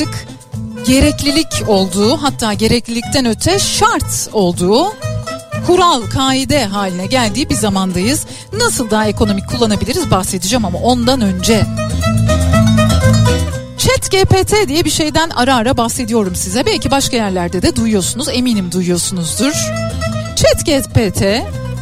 Artık 0.00 0.26
gereklilik 0.86 1.68
olduğu 1.68 2.16
hatta 2.16 2.52
gereklilikten 2.52 3.26
öte 3.26 3.58
şart 3.58 4.28
olduğu 4.32 4.92
kural, 5.66 6.02
kaide 6.02 6.64
haline 6.64 7.06
geldiği 7.06 7.50
bir 7.50 7.54
zamandayız. 7.54 8.26
Nasıl 8.52 8.90
daha 8.90 9.06
ekonomik 9.06 9.48
kullanabiliriz 9.48 10.10
bahsedeceğim 10.10 10.64
ama 10.64 10.78
ondan 10.78 11.20
önce 11.20 11.66
Chat 13.78 14.10
GPT 14.10 14.68
diye 14.68 14.84
bir 14.84 14.90
şeyden 14.90 15.30
ara 15.30 15.56
ara 15.56 15.76
bahsediyorum 15.76 16.34
size. 16.36 16.66
Belki 16.66 16.90
başka 16.90 17.16
yerlerde 17.16 17.62
de 17.62 17.76
duyuyorsunuz. 17.76 18.28
Eminim 18.28 18.72
duyuyorsunuzdur. 18.72 19.52
Chat 20.36 20.66
GPT 20.66 21.22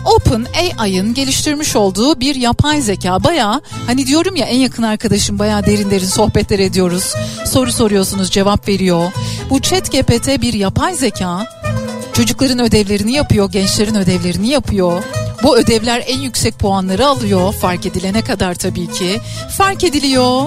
Open 0.05 0.47
AI'ın 0.79 1.15
geliştirmiş 1.15 1.77
olduğu 1.77 2.21
bir 2.21 2.35
yapay 2.35 2.81
zeka. 2.81 3.25
Baya 3.25 3.61
hani 3.87 4.07
diyorum 4.07 4.37
ya 4.37 4.47
en 4.47 4.59
yakın 4.59 4.83
arkadaşım 4.83 5.39
baya 5.39 5.67
derin 5.67 5.91
derin 5.91 6.07
sohbetler 6.07 6.59
ediyoruz. 6.59 7.15
Soru 7.49 7.73
soruyorsunuz 7.73 8.31
cevap 8.31 8.69
veriyor. 8.69 9.13
Bu 9.51 9.63
Chat 9.63 9.93
GPT 9.93 10.43
bir 10.43 10.53
yapay 10.53 10.95
zeka. 10.95 11.47
Çocukların 12.13 12.59
ödevlerini 12.59 13.13
yapıyor, 13.13 13.51
gençlerin 13.51 13.95
ödevlerini 13.95 14.49
yapıyor. 14.49 15.03
Bu 15.43 15.59
ödevler 15.59 16.05
en 16.07 16.19
yüksek 16.19 16.59
puanları 16.59 17.07
alıyor 17.07 17.53
fark 17.53 17.87
edilene 17.87 18.23
kadar 18.23 18.55
tabii 18.55 18.93
ki. 18.93 19.21
Fark 19.59 19.85
ediliyor. 19.85 20.43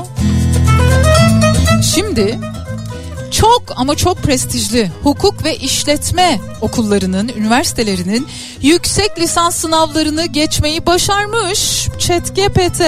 Şimdi 1.95 2.39
çok 3.31 3.63
ama 3.75 3.95
çok 3.95 4.17
prestijli 4.17 4.91
hukuk 5.03 5.43
ve 5.43 5.55
işletme 5.55 6.39
okullarının, 6.61 7.31
üniversitelerinin 7.37 8.27
yüksek 8.61 9.19
lisans 9.19 9.55
sınavlarını 9.55 10.25
geçmeyi 10.25 10.85
başarmış 10.85 11.87
ChatGPT. 11.99 12.81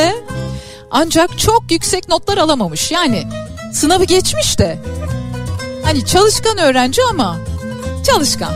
Ancak 0.91 1.39
çok 1.39 1.72
yüksek 1.72 2.09
notlar 2.09 2.38
alamamış. 2.38 2.91
Yani 2.91 3.24
sınavı 3.74 4.03
geçmiş 4.03 4.59
de 4.59 4.80
hani 5.84 6.05
çalışkan 6.05 6.57
öğrenci 6.57 7.01
ama 7.11 7.38
çalışkan. 8.05 8.53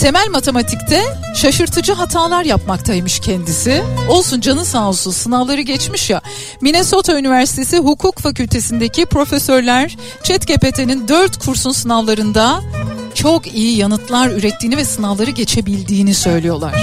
Temel 0.00 0.28
matematikte 0.30 1.02
şaşırtıcı 1.34 1.92
hatalar 1.92 2.44
yapmaktaymış 2.44 3.20
kendisi. 3.20 3.82
Olsun 4.08 4.40
canı 4.40 4.64
sağ 4.64 4.88
olsun 4.88 5.10
sınavları 5.10 5.60
geçmiş 5.60 6.10
ya. 6.10 6.20
Minnesota 6.60 7.18
Üniversitesi 7.18 7.78
Hukuk 7.78 8.18
Fakültesindeki 8.18 9.06
profesörler 9.06 9.96
ChatGPT'nin 10.22 11.08
4 11.08 11.44
kursun 11.44 11.72
sınavlarında 11.72 12.60
çok 13.14 13.54
iyi 13.54 13.76
yanıtlar 13.76 14.28
ürettiğini 14.28 14.76
ve 14.76 14.84
sınavları 14.84 15.30
geçebildiğini 15.30 16.14
söylüyorlar. 16.14 16.74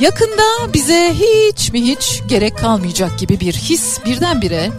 Yakında 0.00 0.74
bize 0.74 1.14
hiç 1.14 1.72
mi 1.72 1.82
hiç 1.82 2.22
gerek 2.28 2.58
kalmayacak 2.58 3.18
gibi 3.18 3.40
bir 3.40 3.52
his 3.52 4.04
birdenbire 4.04 4.70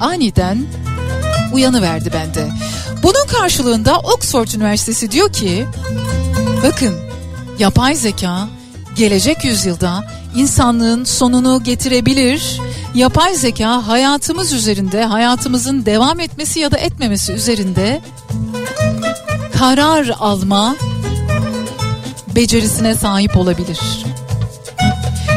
aniden 0.00 0.66
uyanıverdi 1.52 2.12
bende. 2.12 2.48
Bunun 3.02 3.26
karşılığında 3.26 3.98
Oxford 3.98 4.48
Üniversitesi 4.48 5.10
diyor 5.10 5.32
ki 5.32 5.66
bakın 6.64 6.96
yapay 7.58 7.94
zeka 7.94 8.48
gelecek 8.96 9.44
yüzyılda 9.44 10.04
insanlığın 10.36 11.04
sonunu 11.04 11.62
getirebilir. 11.64 12.60
Yapay 12.94 13.34
zeka 13.34 13.86
hayatımız 13.86 14.52
üzerinde, 14.52 15.04
hayatımızın 15.04 15.86
devam 15.86 16.20
etmesi 16.20 16.60
ya 16.60 16.70
da 16.70 16.78
etmemesi 16.78 17.32
üzerinde 17.32 18.00
karar 19.58 20.10
alma 20.20 20.76
becerisine 22.34 22.94
sahip 22.94 23.36
olabilir. 23.36 23.80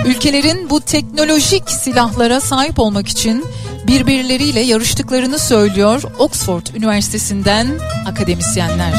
Ülkelerin 0.05 0.69
bu 0.69 0.81
teknolojik 0.81 1.69
silahlara 1.69 2.39
sahip 2.39 2.79
olmak 2.79 3.07
için 3.07 3.45
birbirleriyle 3.87 4.59
yarıştıklarını 4.59 5.39
söylüyor 5.39 6.03
Oxford 6.19 6.65
Üniversitesi'nden 6.75 7.67
akademisyenler. 8.05 8.93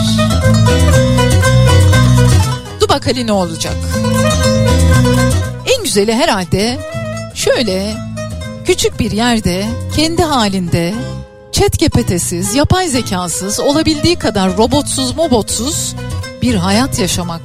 Dur 2.80 2.89
bakalım 2.89 3.26
ne 3.26 3.32
olacak. 3.32 3.76
En 5.76 5.85
güzeli 5.85 6.14
herhalde 6.14 6.78
şöyle 7.35 7.97
küçük 8.64 9.01
bir 9.01 9.11
yerde 9.11 9.66
kendi 9.97 10.22
halinde 10.22 10.95
chat 11.53 11.78
gepetesiz, 11.78 12.55
yapay 12.55 12.89
zekasız, 12.89 13.61
olabildiği 13.61 14.16
kadar 14.16 14.57
robotsuz, 14.57 15.16
mobotsuz 15.16 15.95
bir 16.43 16.55
hayat 16.55 16.99
yaşamak. 16.99 17.41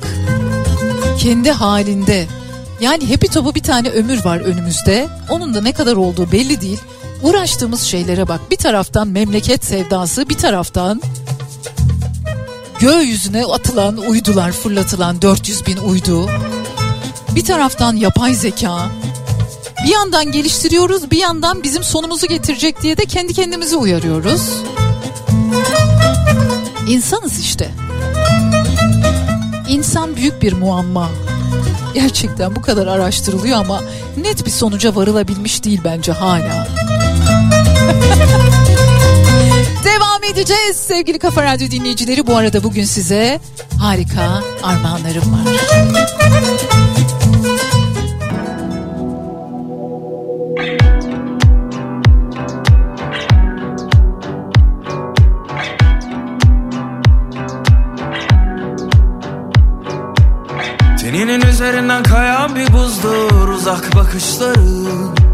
Kendi 1.19 1.51
halinde. 1.51 2.27
Yani 2.81 3.07
Happy 3.07 3.27
Top'u 3.27 3.55
bir 3.55 3.63
tane 3.63 3.89
ömür 3.89 4.25
var 4.25 4.39
önümüzde. 4.39 5.07
Onun 5.29 5.53
da 5.53 5.61
ne 5.61 5.71
kadar 5.71 5.95
olduğu 5.95 6.31
belli 6.31 6.61
değil. 6.61 6.79
Uğraştığımız 7.23 7.81
şeylere 7.81 8.27
bak. 8.27 8.51
Bir 8.51 8.55
taraftan 8.55 9.07
memleket 9.07 9.65
sevdası, 9.65 10.29
bir 10.29 10.37
taraftan 10.37 11.01
gökyüzüne 12.79 13.45
atılan 13.45 13.97
uydular, 13.97 14.51
fırlatılan 14.51 15.21
400 15.21 15.67
bin 15.67 15.77
uydu. 15.77 16.29
Bir 17.35 17.45
taraftan 17.45 17.95
yapay 17.95 18.33
zeka. 18.33 18.89
Bir 19.85 19.89
yandan 19.89 20.31
geliştiriyoruz, 20.31 21.11
bir 21.11 21.17
yandan 21.17 21.63
bizim 21.63 21.83
sonumuzu 21.83 22.27
getirecek 22.27 22.81
diye 22.81 22.97
de 22.97 23.05
kendi 23.05 23.33
kendimizi 23.33 23.75
uyarıyoruz. 23.75 24.41
İnsanız 26.87 27.39
işte. 27.39 27.71
İnsan 29.69 30.15
büyük 30.15 30.41
bir 30.41 30.53
muamma. 30.53 31.09
Gerçekten 31.93 32.55
bu 32.55 32.61
kadar 32.61 32.87
araştırılıyor 32.87 33.57
ama 33.57 33.81
net 34.17 34.45
bir 34.45 34.51
sonuca 34.51 34.95
varılabilmiş 34.95 35.63
değil 35.63 35.81
bence 35.83 36.11
hala. 36.11 36.67
Devam 39.83 40.23
edeceğiz 40.31 40.77
sevgili 40.77 41.19
Kafa 41.19 41.43
Radyo 41.43 41.71
dinleyicileri. 41.71 42.27
Bu 42.27 42.37
arada 42.37 42.63
bugün 42.63 42.83
size 42.83 43.39
harika 43.79 44.43
armağanlarım 44.63 45.33
var. 45.33 45.39
Teninin 61.01 61.41
üzerinden 61.41 62.03
kayan 62.03 62.55
bir 62.55 62.73
buzdur 62.73 63.47
uzak 63.47 63.95
bakışların 63.95 65.28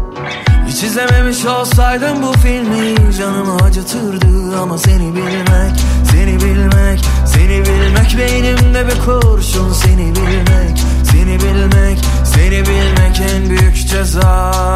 Hiç 0.76 0.82
izlememiş 0.82 1.44
olsaydım 1.44 2.22
bu 2.22 2.32
filmi 2.32 3.14
canımı 3.18 3.56
acıtırdı. 3.56 4.58
Ama 4.62 4.78
seni 4.78 5.14
bilmek, 5.16 5.80
seni 6.10 6.40
bilmek, 6.40 7.00
seni 7.26 7.64
bilmek 7.64 8.18
Beynimde 8.18 8.86
bir 8.86 9.00
kurşun. 9.04 9.72
Seni 9.72 10.14
bilmek, 10.16 10.78
seni 11.12 11.40
bilmek, 11.40 11.98
seni 12.24 12.60
bilmek 12.60 13.20
en 13.34 13.50
büyük 13.50 13.88
ceza 13.88 14.75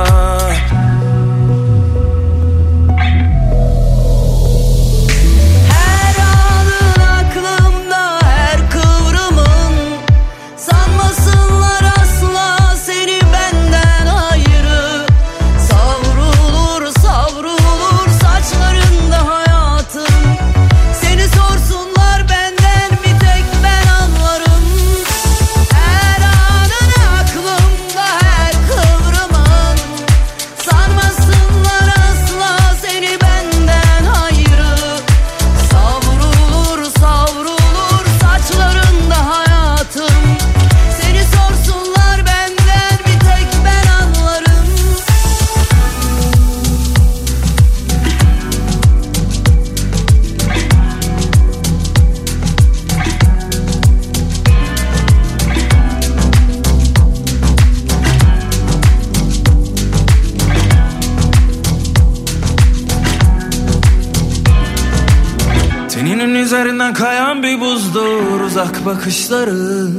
uzak 69.11 69.31
bakışların 69.31 69.93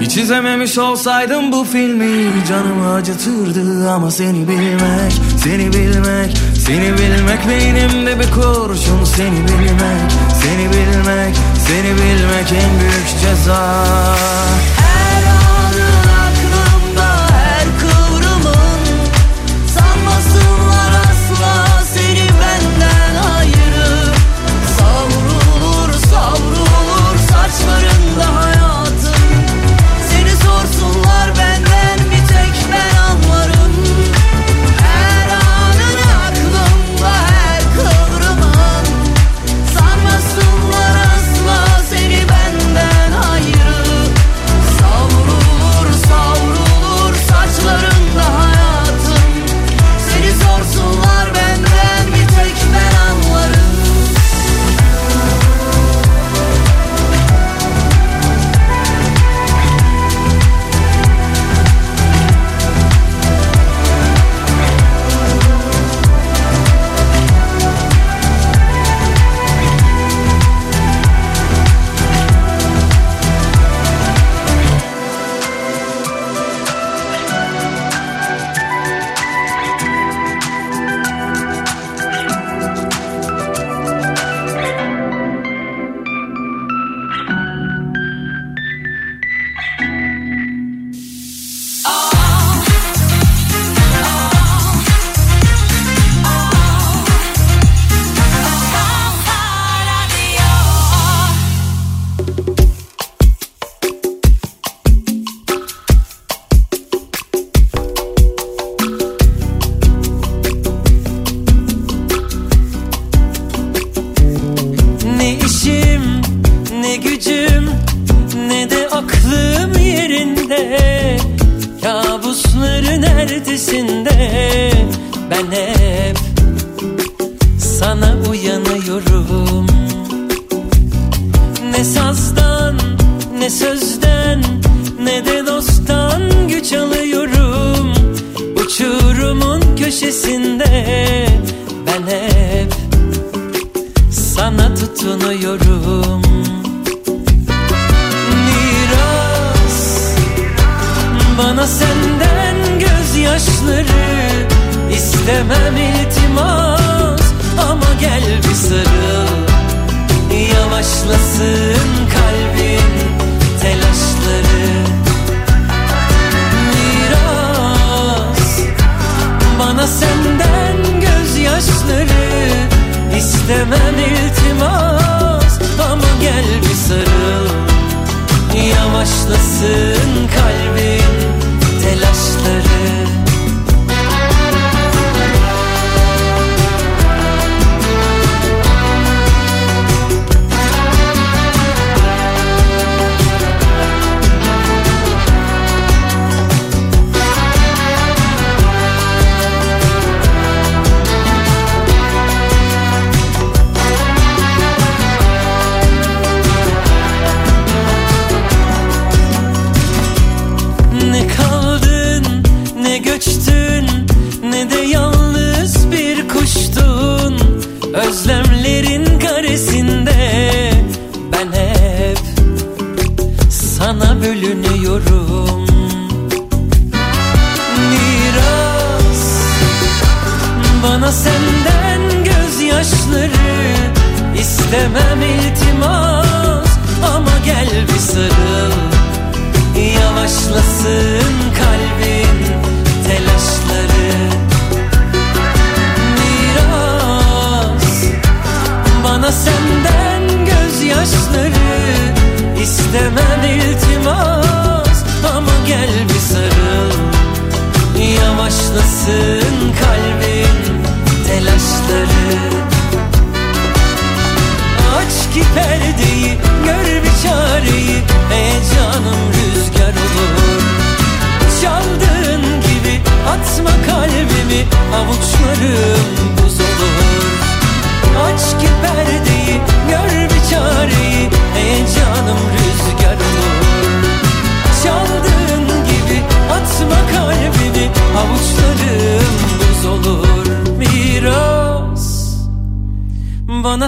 Hiç 0.00 0.16
izlememiş 0.16 0.78
olsaydım 0.78 1.52
bu 1.52 1.64
filmi 1.64 2.46
canımı 2.48 2.92
acıtırdı 2.92 3.90
Ama 3.90 4.10
seni 4.10 4.48
bilmek, 4.48 5.12
seni 5.44 5.72
bilmek, 5.72 6.36
seni 6.66 6.92
bilmek 6.98 7.48
Beynimde 7.48 8.18
bir 8.18 8.30
kurşun 8.30 9.04
seni 9.04 9.44
bilmek, 9.48 10.10
seni 10.42 10.64
bilmek, 10.70 11.36
seni 11.68 11.94
bilmek 11.94 12.52
en 12.52 12.80
büyük 12.80 13.20
ceza 13.20 13.84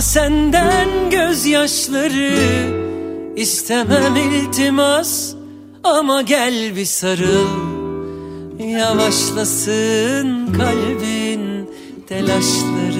Alma 0.01 0.09
senden 0.09 1.11
gözyaşları. 1.11 2.33
İstemem 3.37 4.17
iltimas 4.17 5.35
ama 5.85 6.23
gel 6.23 6.77
bir 6.77 6.85
sarıl. 6.85 7.49
Yavaşlasın 8.59 10.53
kalbin 10.53 11.71
telaşları. 12.09 13.00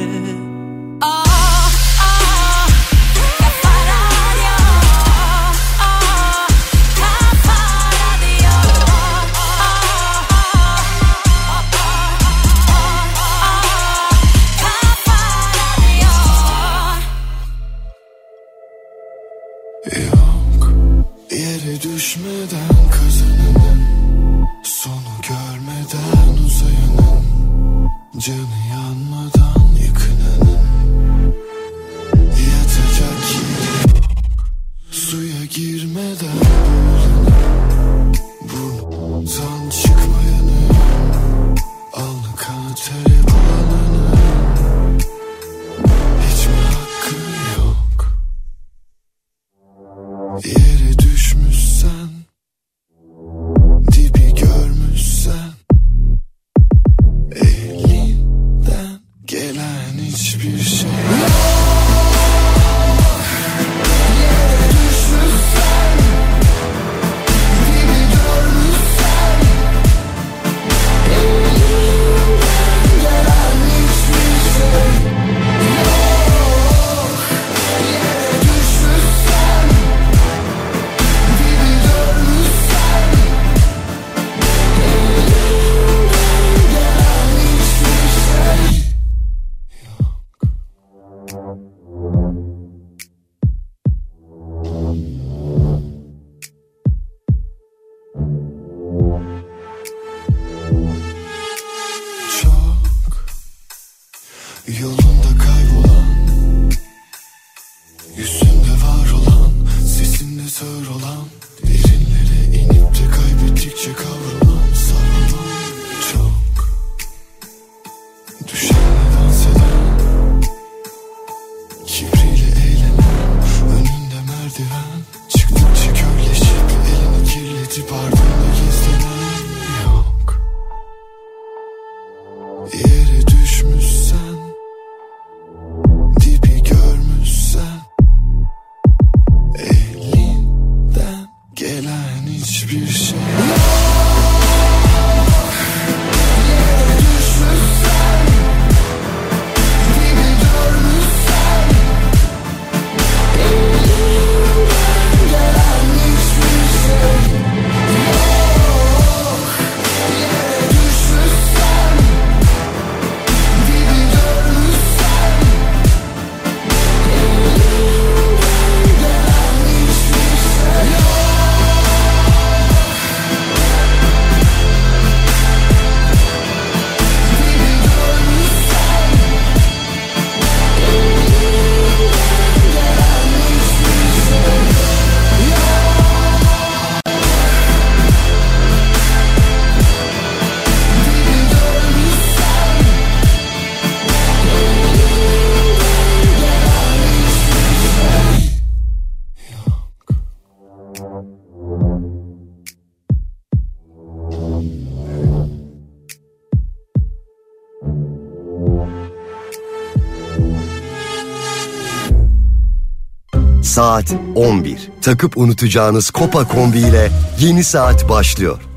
saat 214.01 214.15
11. 214.35 214.89
Takıp 215.03 215.39
unutacağınız 215.39 216.11
Kopa 216.11 216.49
kombi 216.49 216.79
ile 216.79 217.11
yeni 217.41 217.65
saat 217.65 218.09
başlıyor. 218.09 218.70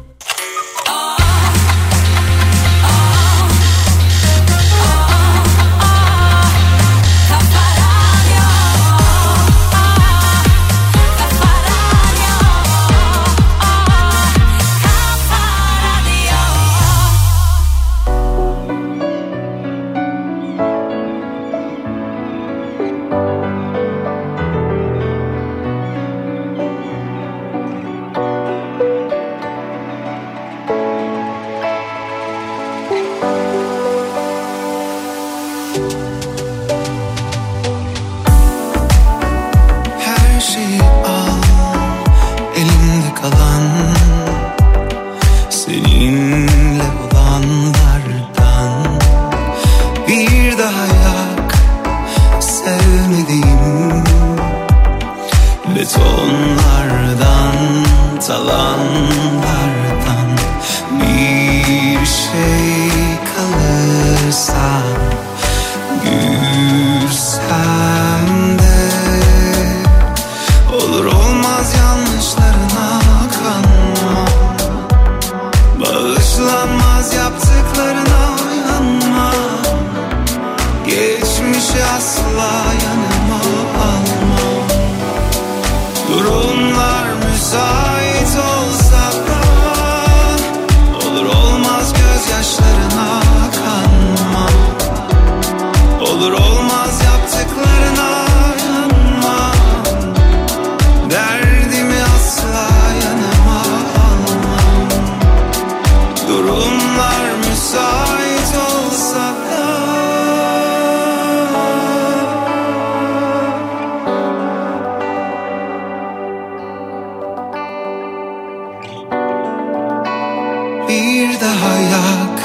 daha 121.43 121.75
yak 121.95 122.39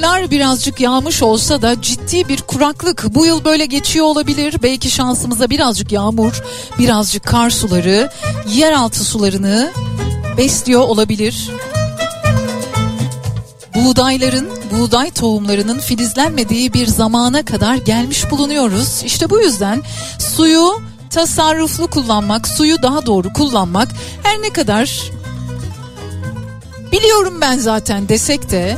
karlar 0.00 0.30
birazcık 0.30 0.80
yağmış 0.80 1.22
olsa 1.22 1.62
da 1.62 1.82
ciddi 1.82 2.28
bir 2.28 2.40
kuraklık 2.40 3.14
bu 3.14 3.26
yıl 3.26 3.44
böyle 3.44 3.66
geçiyor 3.66 4.06
olabilir. 4.06 4.54
Belki 4.62 4.90
şansımıza 4.90 5.50
birazcık 5.50 5.92
yağmur, 5.92 6.42
birazcık 6.78 7.24
kar 7.24 7.50
suları, 7.50 8.10
yeraltı 8.48 9.04
sularını 9.04 9.72
besliyor 10.36 10.80
olabilir. 10.80 11.50
Buğdayların, 13.74 14.48
buğday 14.72 15.10
tohumlarının 15.10 15.78
filizlenmediği 15.78 16.72
bir 16.72 16.86
zamana 16.86 17.44
kadar 17.44 17.76
gelmiş 17.76 18.30
bulunuyoruz. 18.30 19.02
İşte 19.04 19.30
bu 19.30 19.40
yüzden 19.40 19.82
suyu 20.18 20.82
tasarruflu 21.10 21.86
kullanmak, 21.86 22.48
suyu 22.48 22.82
daha 22.82 23.06
doğru 23.06 23.32
kullanmak 23.32 23.88
her 24.22 24.42
ne 24.42 24.50
kadar 24.50 25.00
biliyorum 26.92 27.40
ben 27.40 27.58
zaten 27.58 28.08
desek 28.08 28.50
de 28.50 28.76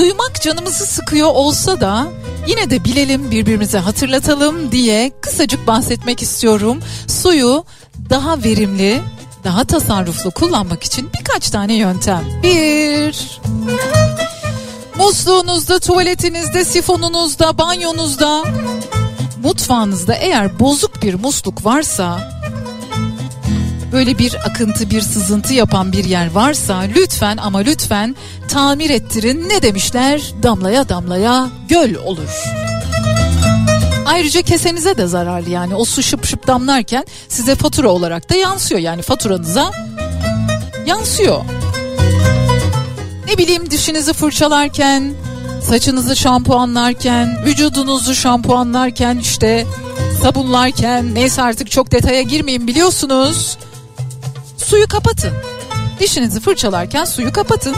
duymak 0.00 0.42
canımızı 0.42 0.86
sıkıyor 0.86 1.28
olsa 1.28 1.80
da 1.80 2.08
yine 2.46 2.70
de 2.70 2.84
bilelim 2.84 3.30
birbirimize 3.30 3.78
hatırlatalım 3.78 4.72
diye 4.72 5.12
kısacık 5.20 5.66
bahsetmek 5.66 6.22
istiyorum. 6.22 6.78
Suyu 7.06 7.64
daha 8.10 8.42
verimli, 8.42 9.00
daha 9.44 9.64
tasarruflu 9.64 10.30
kullanmak 10.30 10.82
için 10.82 11.10
birkaç 11.18 11.50
tane 11.50 11.74
yöntem. 11.74 12.24
Bir, 12.42 13.40
musluğunuzda, 14.98 15.78
tuvaletinizde, 15.78 16.64
sifonunuzda, 16.64 17.58
banyonuzda, 17.58 18.44
mutfağınızda 19.42 20.14
eğer 20.14 20.60
bozuk 20.60 21.02
bir 21.02 21.14
musluk 21.14 21.64
varsa 21.64 22.39
böyle 23.92 24.18
bir 24.18 24.34
akıntı 24.34 24.90
bir 24.90 25.00
sızıntı 25.00 25.54
yapan 25.54 25.92
bir 25.92 26.04
yer 26.04 26.30
varsa 26.30 26.78
lütfen 26.78 27.36
ama 27.36 27.58
lütfen 27.58 28.16
tamir 28.48 28.90
ettirin. 28.90 29.48
Ne 29.48 29.62
demişler? 29.62 30.32
Damlaya 30.42 30.88
damlaya 30.88 31.48
göl 31.68 31.94
olur. 31.94 32.44
Ayrıca 34.06 34.42
kesenize 34.42 34.96
de 34.96 35.06
zararlı 35.06 35.50
yani 35.50 35.74
o 35.74 35.84
su 35.84 36.02
şıp 36.02 36.26
şıp 36.26 36.46
damlarken 36.46 37.04
size 37.28 37.54
fatura 37.54 37.88
olarak 37.88 38.30
da 38.30 38.34
yansıyor 38.34 38.80
yani 38.80 39.02
faturanıza 39.02 39.72
yansıyor. 40.86 41.44
Ne 43.28 43.38
bileyim 43.38 43.70
dişinizi 43.70 44.12
fırçalarken, 44.12 45.12
saçınızı 45.68 46.16
şampuanlarken, 46.16 47.44
vücudunuzu 47.44 48.14
şampuanlarken 48.14 49.18
işte 49.18 49.66
sabunlarken 50.22 51.14
neyse 51.14 51.42
artık 51.42 51.70
çok 51.70 51.92
detaya 51.92 52.22
girmeyin 52.22 52.66
biliyorsunuz. 52.66 53.58
Suyu 54.70 54.88
kapatın. 54.88 55.32
Dişinizi 56.00 56.40
fırçalarken 56.40 57.04
suyu 57.04 57.32
kapatın. 57.32 57.76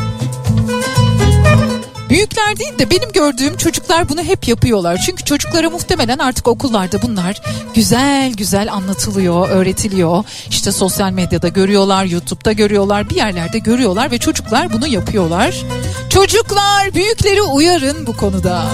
Büyükler 2.11 2.57
değil 2.59 2.79
de 2.79 2.91
benim 2.91 3.13
gördüğüm 3.13 3.57
çocuklar 3.57 4.09
bunu 4.09 4.23
hep 4.23 4.49
yapıyorlar. 4.49 5.01
Çünkü 5.07 5.25
çocuklara 5.25 5.71
muhtemelen 5.71 6.19
artık 6.19 6.49
okullarda 6.49 7.03
bunlar 7.03 7.41
güzel 7.75 8.33
güzel 8.35 8.73
anlatılıyor, 8.73 9.49
öğretiliyor. 9.49 10.25
İşte 10.49 10.73
sosyal 10.73 11.11
medyada 11.11 11.49
görüyorlar, 11.49 12.05
YouTube'da 12.05 12.53
görüyorlar, 12.53 13.11
bir 13.11 13.17
yerlerde 13.17 13.59
görüyorlar 13.59 14.11
ve 14.11 14.19
çocuklar 14.19 14.73
bunu 14.73 14.87
yapıyorlar. 14.87 15.65
Çocuklar 16.11 16.95
büyükleri 16.95 17.43
uyarın 17.43 18.07
bu 18.07 18.17
konuda. 18.17 18.65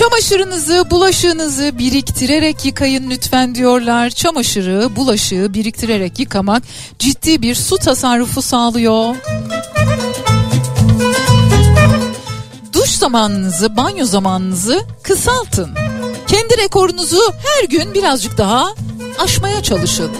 Çamaşırınızı, 0.00 0.90
bulaşığınızı 0.90 1.78
biriktirerek 1.78 2.64
yıkayın 2.64 3.10
lütfen 3.10 3.54
diyorlar. 3.54 4.10
Çamaşırı, 4.10 4.96
bulaşığı 4.96 5.54
biriktirerek 5.54 6.18
yıkamak 6.18 6.62
ciddi 6.98 7.42
bir 7.42 7.54
su 7.54 7.76
tasarrufu 7.76 8.42
sağlıyor. 8.42 9.16
Duş 12.72 12.90
zamanınızı, 12.90 13.76
banyo 13.76 14.04
zamanınızı 14.04 14.80
kısaltın. 15.02 15.70
Kendi 16.26 16.58
rekorunuzu 16.58 17.20
her 17.32 17.68
gün 17.68 17.94
birazcık 17.94 18.38
daha 18.38 18.74
aşmaya 19.18 19.62
çalışın. 19.62 20.10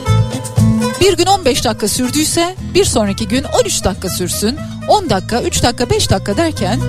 Bir 1.00 1.16
gün 1.16 1.26
15 1.26 1.64
dakika 1.64 1.88
sürdüyse 1.88 2.56
bir 2.74 2.84
sonraki 2.84 3.28
gün 3.28 3.44
13 3.62 3.84
dakika 3.84 4.08
sürsün. 4.08 4.58
10 4.88 5.10
dakika, 5.10 5.42
3 5.42 5.62
dakika, 5.62 5.90
5 5.90 6.10
dakika 6.10 6.36
derken 6.36 6.80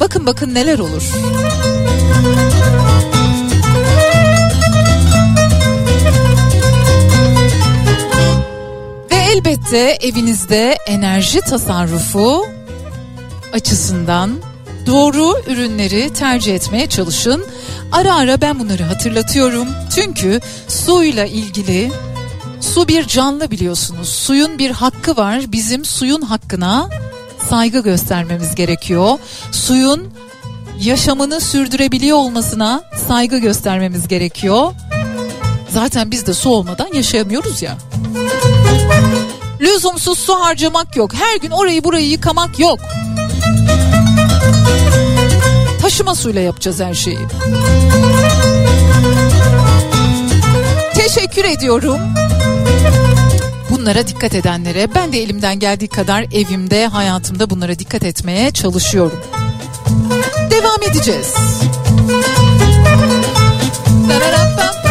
bakın 0.00 0.26
bakın 0.26 0.54
neler 0.54 0.78
olur. 0.78 1.12
Elbette 9.36 9.98
evinizde 10.00 10.78
enerji 10.86 11.40
tasarrufu 11.40 12.46
açısından 13.52 14.30
doğru 14.86 15.34
ürünleri 15.46 16.12
tercih 16.12 16.54
etmeye 16.54 16.86
çalışın. 16.86 17.44
Ara 17.92 18.14
ara 18.14 18.40
ben 18.40 18.58
bunları 18.58 18.82
hatırlatıyorum. 18.82 19.68
Çünkü 19.94 20.40
suyla 20.68 21.24
ilgili 21.24 21.92
su 22.60 22.88
bir 22.88 23.06
canlı 23.06 23.50
biliyorsunuz. 23.50 24.08
Suyun 24.08 24.58
bir 24.58 24.70
hakkı 24.70 25.16
var. 25.16 25.52
Bizim 25.52 25.84
suyun 25.84 26.22
hakkına 26.22 26.88
saygı 27.50 27.80
göstermemiz 27.80 28.54
gerekiyor. 28.54 29.18
Suyun 29.52 30.14
yaşamını 30.80 31.40
sürdürebiliyor 31.40 32.16
olmasına 32.16 32.82
saygı 33.08 33.38
göstermemiz 33.38 34.08
gerekiyor. 34.08 34.72
Zaten 35.68 36.10
biz 36.10 36.26
de 36.26 36.34
su 36.34 36.50
olmadan 36.50 36.88
yaşayamıyoruz 36.94 37.62
ya. 37.62 37.78
Lüzumsuz 39.66 40.18
su 40.18 40.34
harcamak 40.34 40.96
yok. 40.96 41.14
Her 41.14 41.36
gün 41.36 41.50
orayı 41.50 41.84
burayı 41.84 42.08
yıkamak 42.08 42.58
yok. 42.58 42.78
Taşıma 45.82 46.14
suyla 46.14 46.40
yapacağız 46.40 46.80
her 46.80 46.94
şeyi. 46.94 47.18
Teşekkür 50.94 51.44
ediyorum. 51.44 51.98
Bunlara 53.70 54.06
dikkat 54.06 54.34
edenlere 54.34 54.94
ben 54.94 55.12
de 55.12 55.22
elimden 55.22 55.58
geldiği 55.58 55.88
kadar 55.88 56.22
evimde, 56.22 56.86
hayatımda 56.86 57.50
bunlara 57.50 57.78
dikkat 57.78 58.04
etmeye 58.04 58.50
çalışıyorum. 58.50 59.20
Devam 60.50 60.82
edeceğiz. 60.90 61.34
Bugün 64.04 64.85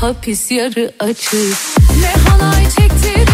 hapis 0.00 0.50
yarı 0.50 0.92
açık. 1.00 1.56
Ne 2.00 2.30
halay 2.30 2.64
çektirir 2.64 3.29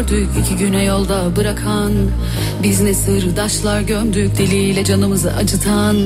gördük 0.00 0.28
iki 0.40 0.56
güne 0.56 0.84
yolda 0.84 1.36
bırakan. 1.36 1.92
Biz 2.62 2.80
ne 2.80 2.94
sırdaşlar 2.94 3.80
gömdük 3.80 4.38
diliyle 4.38 4.84
canımızı 4.84 5.32
acıtan. 5.32 5.96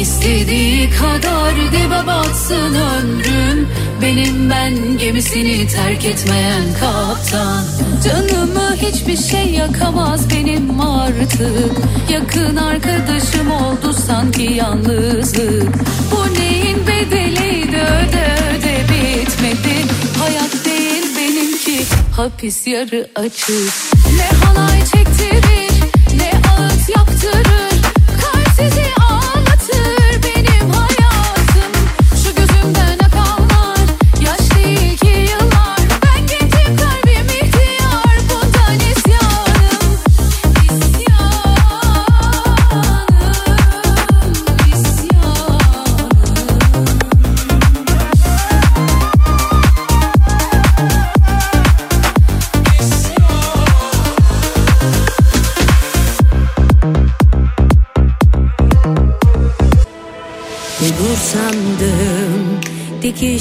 İstediği 0.00 0.90
kadar 0.90 1.54
dibe 1.72 2.06
batsın 2.06 2.74
ömrüm 2.74 3.68
Benim 4.02 4.50
ben 4.50 4.98
gemisini 4.98 5.68
terk 5.68 6.04
etmeyen 6.04 6.62
kaptan. 6.80 7.64
Canımı 8.04 8.76
hiçbir 8.76 9.16
şey 9.16 9.50
yakamaz 9.50 10.30
benim 10.30 10.80
artık. 10.80 11.72
Yakın 12.12 12.56
arkadaşım 12.56 13.50
oldu 13.50 13.92
sanki 14.06 14.42
yalnızlık. 14.42 15.74
Bu 16.12 16.40
neyin 16.40 16.86
bedeliydi 16.86 17.76
öde 17.76 18.36
öde 18.56 18.61
hapis 22.16 22.66
yarı 22.66 23.10
açık. 23.14 23.72
Ne 24.16 24.36
halay 24.46 24.78
çektirir 24.80 25.72
ne 26.16 26.32
ağıt 26.50 26.88
yaptırır. 26.96 27.82
Kalp 28.20 28.48
sizi 28.56 29.01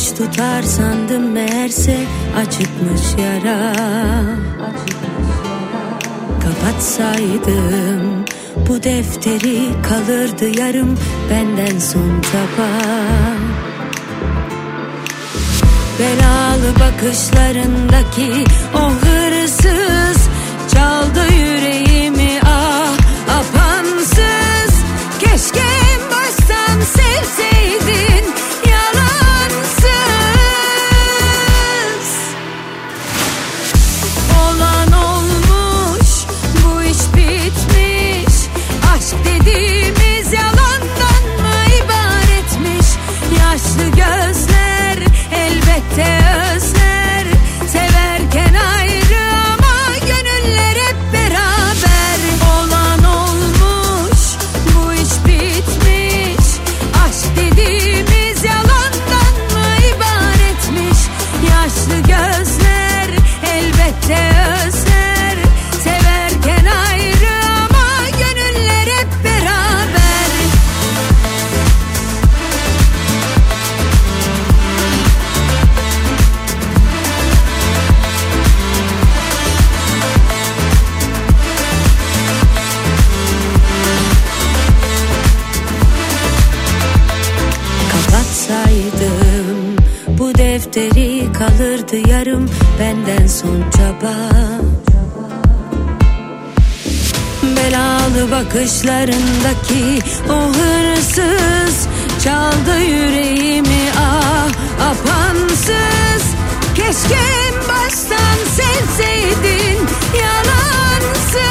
Dikiş 0.01 0.17
tutar 0.17 0.63
sandım 0.63 1.31
meğerse 1.31 1.97
acıkmış 2.37 3.01
yara. 3.23 3.73
Kapatsaydım 6.43 8.25
bu 8.67 8.83
defteri 8.83 9.59
kalırdı 9.89 10.59
yarım 10.59 10.97
benden 11.29 11.79
son 11.79 12.21
çaba 12.21 12.69
Belalı 15.99 16.75
bakışlarındaki 16.79 18.45
o 18.75 18.89
hırsız 18.89 20.29
Çaldı 20.73 21.30
kalırdı 91.61 92.09
yarım 92.09 92.49
benden 92.79 93.27
son 93.27 93.63
çaba. 93.71 94.15
Belalı 97.55 98.31
bakışlarındaki 98.31 99.99
o 100.29 100.53
hırsız 100.53 101.87
Çaldı 102.23 102.79
yüreğimi 102.79 103.91
ah 103.97 104.49
apansız. 104.81 106.23
Keşke 106.75 107.15
en 107.15 107.55
baştan 107.69 108.37
sevseydin 108.55 109.87
yalansız. 110.21 111.41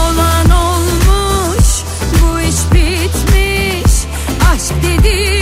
Olan 0.00 0.50
olmuş 0.50 1.68
bu 2.12 2.40
iş 2.40 2.60
bitmiş. 2.72 3.92
Aşk 4.52 4.74
dediğimiz 4.82 5.37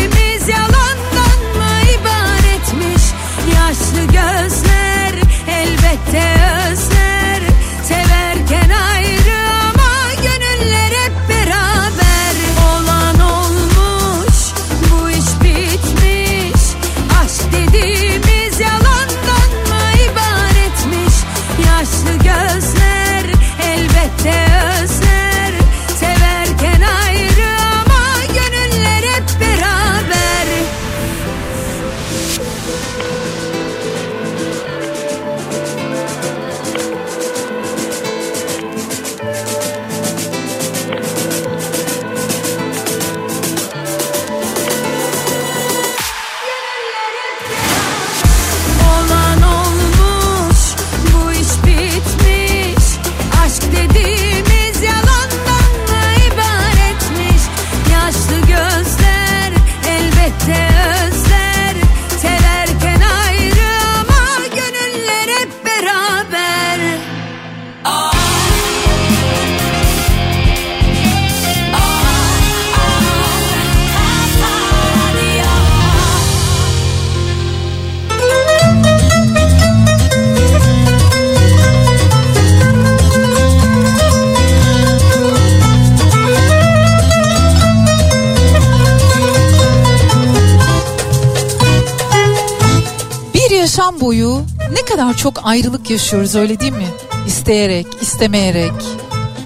boyu 94.07 94.42
ne 94.72 94.84
kadar 94.84 95.16
çok 95.16 95.46
ayrılık 95.46 95.90
yaşıyoruz 95.90 96.34
öyle 96.34 96.61
değil 96.61 96.72
mi? 96.72 96.88
İsteyerek, 97.26 97.86
istemeyerek, 98.00 98.72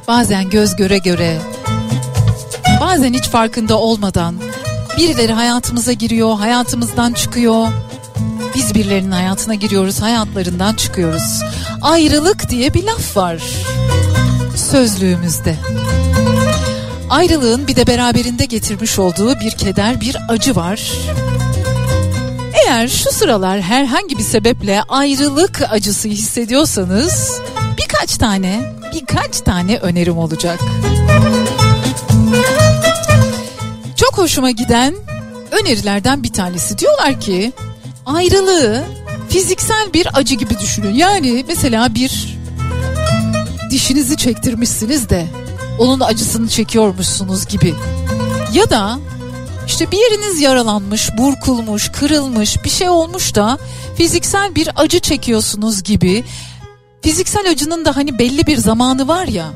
bazen 0.09 0.51
göz 0.51 0.77
göre 0.77 0.99
göre, 0.99 1.39
bazen 2.81 3.15
hiç 3.15 3.25
farkında 3.25 3.79
olmadan 3.79 4.35
birileri 4.97 5.33
hayatımıza 5.33 5.93
giriyor, 5.93 6.37
hayatımızdan 6.37 7.13
çıkıyor. 7.13 7.69
Biz 8.55 8.75
birilerinin 8.75 9.11
hayatına 9.11 9.55
giriyoruz, 9.55 10.03
hayatlarından 10.03 10.75
çıkıyoruz. 10.75 11.43
Ayrılık 11.83 12.51
diye 12.51 12.75
bir 12.75 12.85
laf 12.85 13.17
var 13.17 13.43
sözlüğümüzde. 14.57 15.57
Ayrılığın 17.11 17.67
bir 17.67 17.77
de 17.77 17.87
beraberinde 17.87 18.45
getirmiş 18.45 18.99
olduğu 18.99 19.41
bir 19.41 19.51
keder, 19.51 20.01
bir 20.01 20.17
acı 20.29 20.57
var. 20.57 20.93
Eğer 22.71 22.89
şu 22.89 23.13
sıralar 23.13 23.61
herhangi 23.61 24.19
bir 24.19 24.23
sebeple 24.23 24.83
ayrılık 24.83 25.63
acısı 25.71 26.09
hissediyorsanız 26.09 27.41
birkaç 27.79 28.17
tane, 28.17 28.75
birkaç 28.95 29.41
tane 29.41 29.77
önerim 29.77 30.19
olacak. 30.19 30.61
Çok 33.97 34.19
hoşuma 34.19 34.51
giden 34.51 34.95
önerilerden 35.51 36.23
bir 36.23 36.33
tanesi. 36.33 36.79
Diyorlar 36.79 37.21
ki 37.21 37.53
ayrılığı 38.07 38.85
fiziksel 39.29 39.93
bir 39.95 40.09
acı 40.19 40.35
gibi 40.35 40.59
düşünün. 40.59 40.95
Yani 40.95 41.45
mesela 41.49 41.95
bir 41.95 42.39
dişinizi 43.71 44.17
çektirmişsiniz 44.17 45.09
de 45.09 45.27
onun 45.79 46.01
acısını 46.01 46.49
çekiyormuşsunuz 46.49 47.47
gibi. 47.47 47.75
Ya 48.53 48.71
da 48.71 48.99
işte 49.71 49.91
bir 49.91 49.99
yeriniz 49.99 50.41
yaralanmış, 50.41 51.11
burkulmuş, 51.19 51.89
kırılmış 51.89 52.65
bir 52.65 52.71
şey 52.71 52.89
olmuş 52.89 53.35
da 53.35 53.59
fiziksel 53.97 54.55
bir 54.55 54.69
acı 54.77 55.01
çekiyorsunuz 55.01 55.83
gibi. 55.83 56.25
Fiziksel 57.03 57.51
acının 57.51 57.85
da 57.85 57.97
hani 57.97 58.19
belli 58.19 58.47
bir 58.47 58.57
zamanı 58.57 59.09
var 59.09 59.27
ya. 59.27 59.47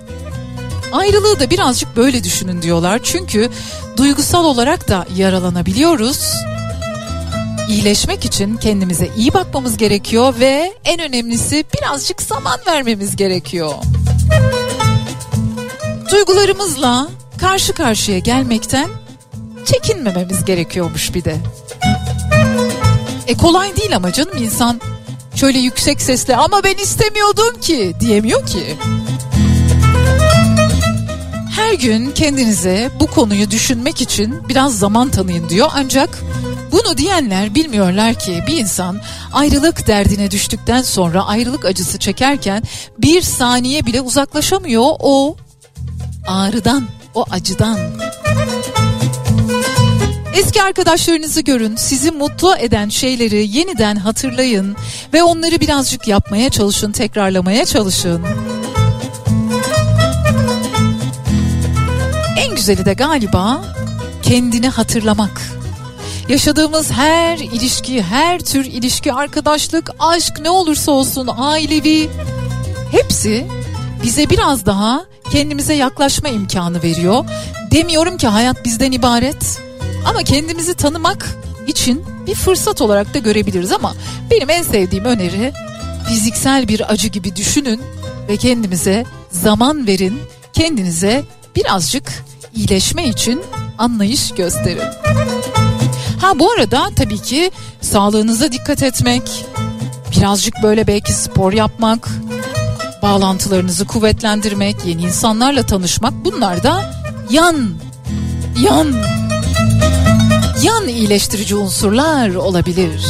Ayrılığı 0.93 1.41
da 1.41 1.51
birazcık 1.51 1.97
böyle 1.97 2.25
düşünün 2.25 2.62
diyorlar. 2.62 3.01
Çünkü 3.03 3.51
duygusal 3.97 4.45
olarak 4.45 4.89
da 4.89 5.07
yaralanabiliyoruz. 5.17 6.35
İyileşmek 7.69 8.25
için 8.25 8.57
kendimize 8.57 9.09
iyi 9.17 9.35
bakmamız 9.35 9.77
gerekiyor 9.77 10.35
ve 10.41 10.73
en 10.85 11.01
önemlisi 11.01 11.65
birazcık 11.79 12.23
zaman 12.23 12.61
vermemiz 12.67 13.17
gerekiyor. 13.17 13.75
Duygularımızla 16.11 17.09
karşı 17.39 17.73
karşıya 17.73 18.19
gelmekten 18.19 19.03
çekinmememiz 19.65 20.45
gerekiyormuş 20.45 21.15
bir 21.15 21.25
de. 21.25 21.37
E 23.27 23.35
kolay 23.35 23.77
değil 23.77 23.97
ama 23.97 24.12
canım 24.12 24.37
insan 24.39 24.81
şöyle 25.35 25.59
yüksek 25.59 26.03
sesle 26.03 26.37
ama 26.37 26.65
ben 26.65 26.75
istemiyordum 26.75 27.61
ki 27.61 27.95
diyemiyor 28.01 28.47
ki. 28.47 28.77
Her 31.57 31.75
gün 31.75 32.11
kendinize 32.11 32.91
bu 33.01 33.07
konuyu 33.07 33.51
düşünmek 33.51 34.01
için 34.01 34.49
biraz 34.49 34.79
zaman 34.79 35.09
tanıyın 35.09 35.49
diyor 35.49 35.69
ancak 35.75 36.19
bunu 36.73 36.97
diyenler 36.97 37.55
bilmiyorlar 37.55 38.15
ki 38.15 38.45
bir 38.47 38.57
insan 38.57 39.01
ayrılık 39.33 39.87
derdine 39.87 40.31
düştükten 40.31 40.83
sonra 40.83 41.27
ayrılık 41.27 41.65
acısı 41.65 41.99
çekerken 41.99 42.62
bir 42.99 43.23
saniye 43.23 43.87
bile 43.87 44.01
uzaklaşamıyor 44.01 44.85
o 45.01 45.37
ağrıdan, 46.27 46.85
o 47.15 47.25
acıdan. 47.31 47.79
Eski 50.35 50.62
arkadaşlarınızı 50.62 51.41
görün, 51.41 51.76
sizi 51.76 52.11
mutlu 52.11 52.57
eden 52.57 52.89
şeyleri 52.89 53.57
yeniden 53.57 53.97
hatırlayın 53.97 54.76
ve 55.12 55.22
onları 55.22 55.61
birazcık 55.61 56.09
yapmaya 56.09 56.51
çalışın, 56.51 56.93
tekrarlamaya 56.93 57.64
çalışın. 57.64 58.22
En 62.39 62.55
güzeli 62.55 62.85
de 62.85 62.95
galiba 62.95 63.64
kendini 64.22 64.68
hatırlamak. 64.68 65.43
Yaşadığımız 66.28 66.93
her 66.93 67.39
ilişki, 67.39 68.03
her 68.03 68.41
tür 68.41 68.64
ilişki, 68.64 69.12
arkadaşlık, 69.12 69.91
aşk 69.99 70.41
ne 70.41 70.51
olursa 70.51 70.93
olsun, 70.93 71.30
ailevi 71.37 72.11
hepsi 72.91 73.47
bize 74.03 74.30
biraz 74.30 74.66
daha 74.66 75.05
kendimize 75.32 75.74
yaklaşma 75.74 76.28
imkanı 76.28 76.82
veriyor. 76.82 77.24
Demiyorum 77.70 78.16
ki 78.16 78.26
hayat 78.26 78.64
bizden 78.64 78.93
ibaret 78.93 79.64
ama 80.05 80.22
kendimizi 80.22 80.74
tanımak 80.74 81.36
için 81.66 82.05
bir 82.26 82.34
fırsat 82.34 82.80
olarak 82.80 83.14
da 83.14 83.18
görebiliriz 83.18 83.72
ama 83.72 83.94
benim 84.30 84.50
en 84.50 84.62
sevdiğim 84.62 85.05
öneri 85.05 85.52
fiziksel 86.09 86.68
bir 86.68 86.92
acı 86.92 87.09
gibi 87.09 87.36
düşünün 87.36 87.80
ve 88.28 88.36
kendimize 88.36 89.05
zaman 89.30 89.86
verin. 89.86 90.20
Kendinize 90.52 91.24
birazcık 91.57 92.24
iyileşme 92.55 93.09
için 93.09 93.42
anlayış 93.78 94.30
gösterin. 94.30 94.88
Ha 96.20 96.38
bu 96.38 96.52
arada 96.52 96.90
tabii 96.96 97.22
ki 97.22 97.50
sağlığınıza 97.80 98.52
dikkat 98.52 98.82
etmek, 98.82 99.46
birazcık 100.16 100.55
böyle 100.62 100.86
belki 100.86 101.12
spor 101.12 101.52
yapmak, 101.52 102.09
bağlantılarınızı 103.02 103.86
kuvvetlendirmek, 103.86 104.76
yeni 104.86 105.02
insanlarla 105.02 105.62
tanışmak 105.62 106.12
bunlar 106.24 106.62
da 106.62 106.94
yan 107.30 107.70
yan 108.62 108.94
yan 110.65 110.89
iyileştirici 110.89 111.57
unsurlar 111.57 112.35
olabilir. 112.35 113.05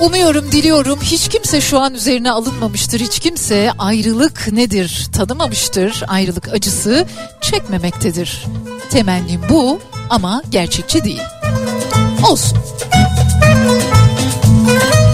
Umuyorum, 0.00 0.52
diliyorum 0.52 0.98
hiç 1.02 1.28
kimse 1.28 1.60
şu 1.60 1.78
an 1.78 1.94
üzerine 1.94 2.30
alınmamıştır. 2.30 3.00
Hiç 3.00 3.18
kimse 3.18 3.72
ayrılık 3.78 4.52
nedir 4.52 5.06
tanımamıştır. 5.12 6.02
Ayrılık 6.08 6.48
acısı 6.52 7.06
çekmemektedir. 7.40 8.44
Temennim 8.90 9.40
bu 9.48 9.80
ama 10.10 10.42
gerçekçi 10.50 11.04
değil. 11.04 11.22
Olsun. 12.30 12.58
Omzumda 14.58 15.07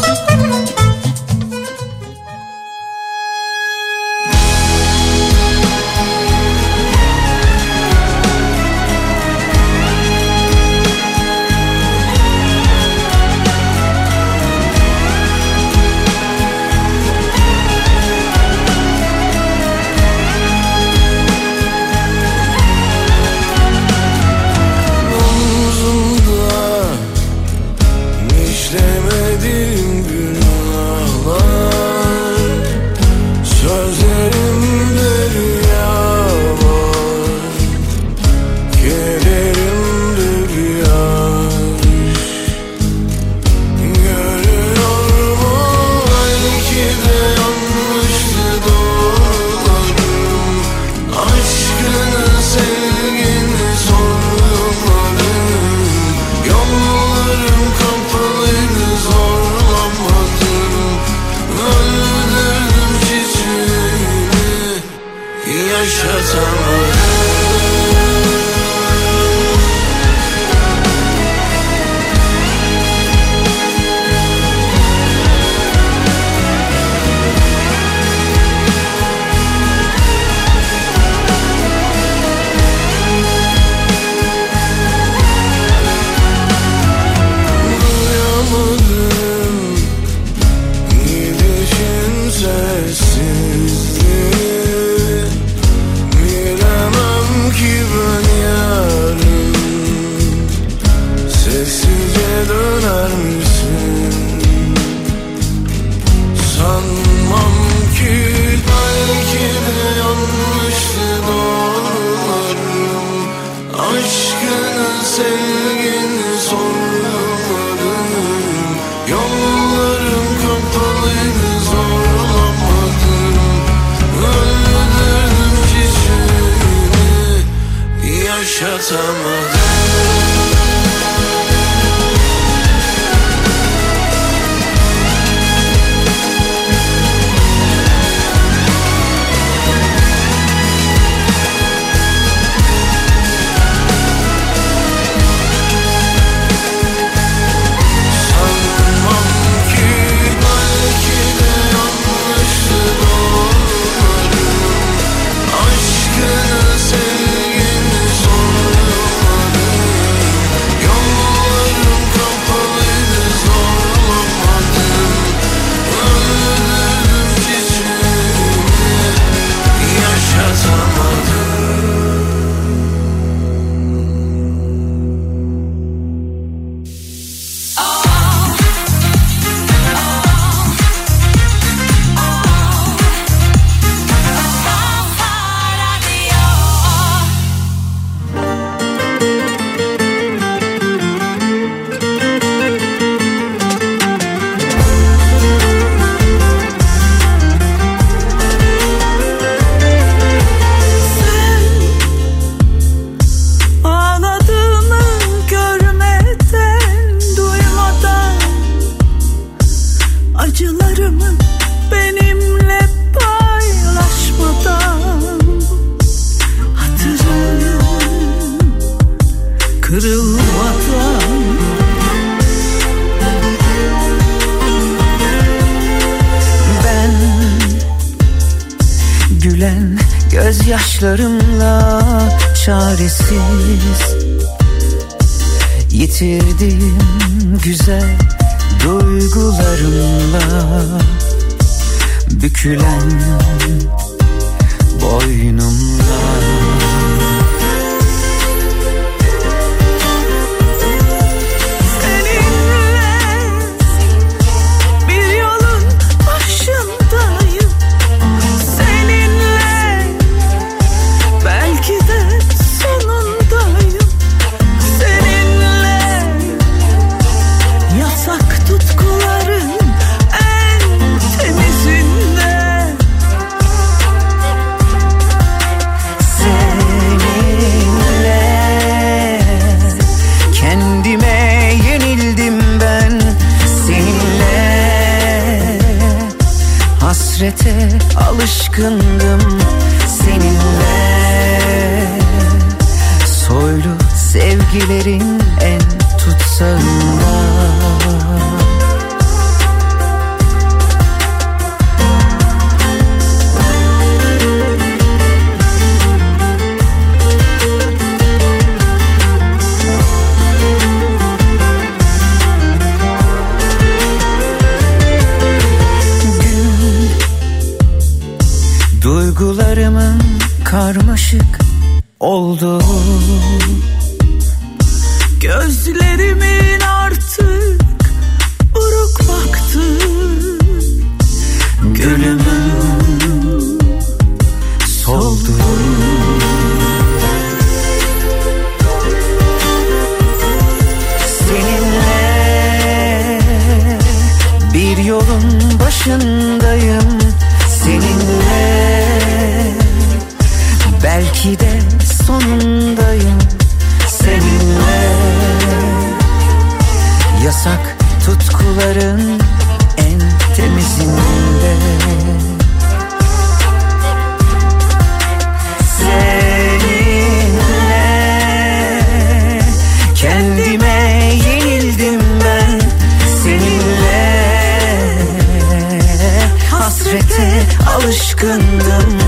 alışkındım 378.04 379.18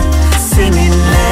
Seninle 0.54 1.25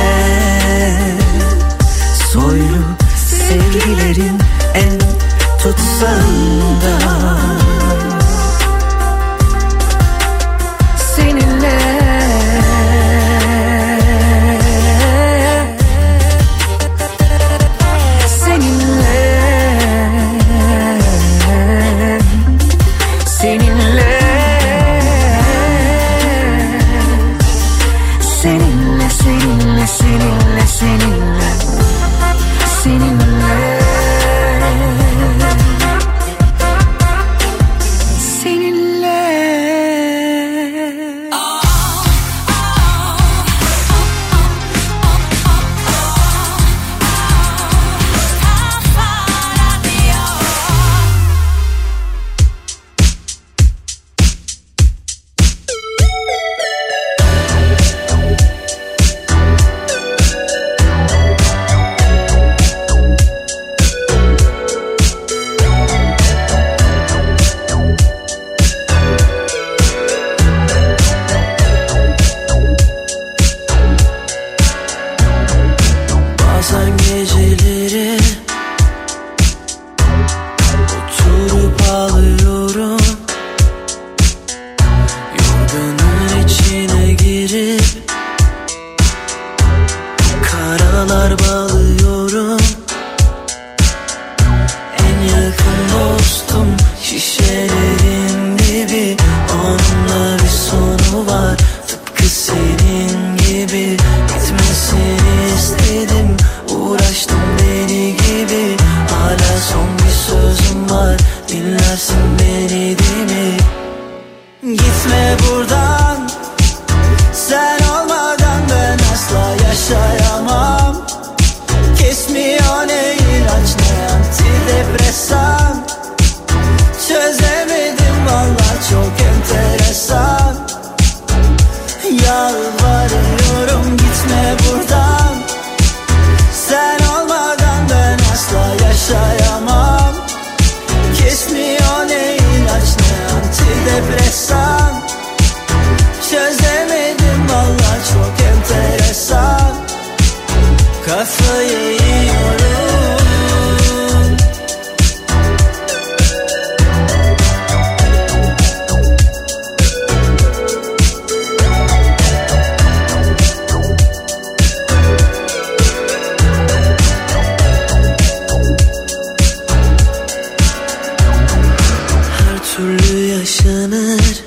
türlü 172.77 173.27
yaşanır. 173.27 174.45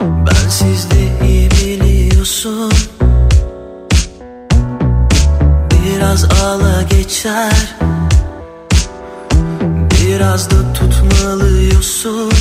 Bensiz 0.00 0.90
de 0.90 1.26
iyi 1.26 1.50
biliyorsun. 1.50 2.72
Biraz 5.70 6.24
ağla 6.24 6.82
geçer. 6.82 7.76
Biraz 9.90 10.50
da 10.50 10.72
tutmalıyorsun 10.72 12.35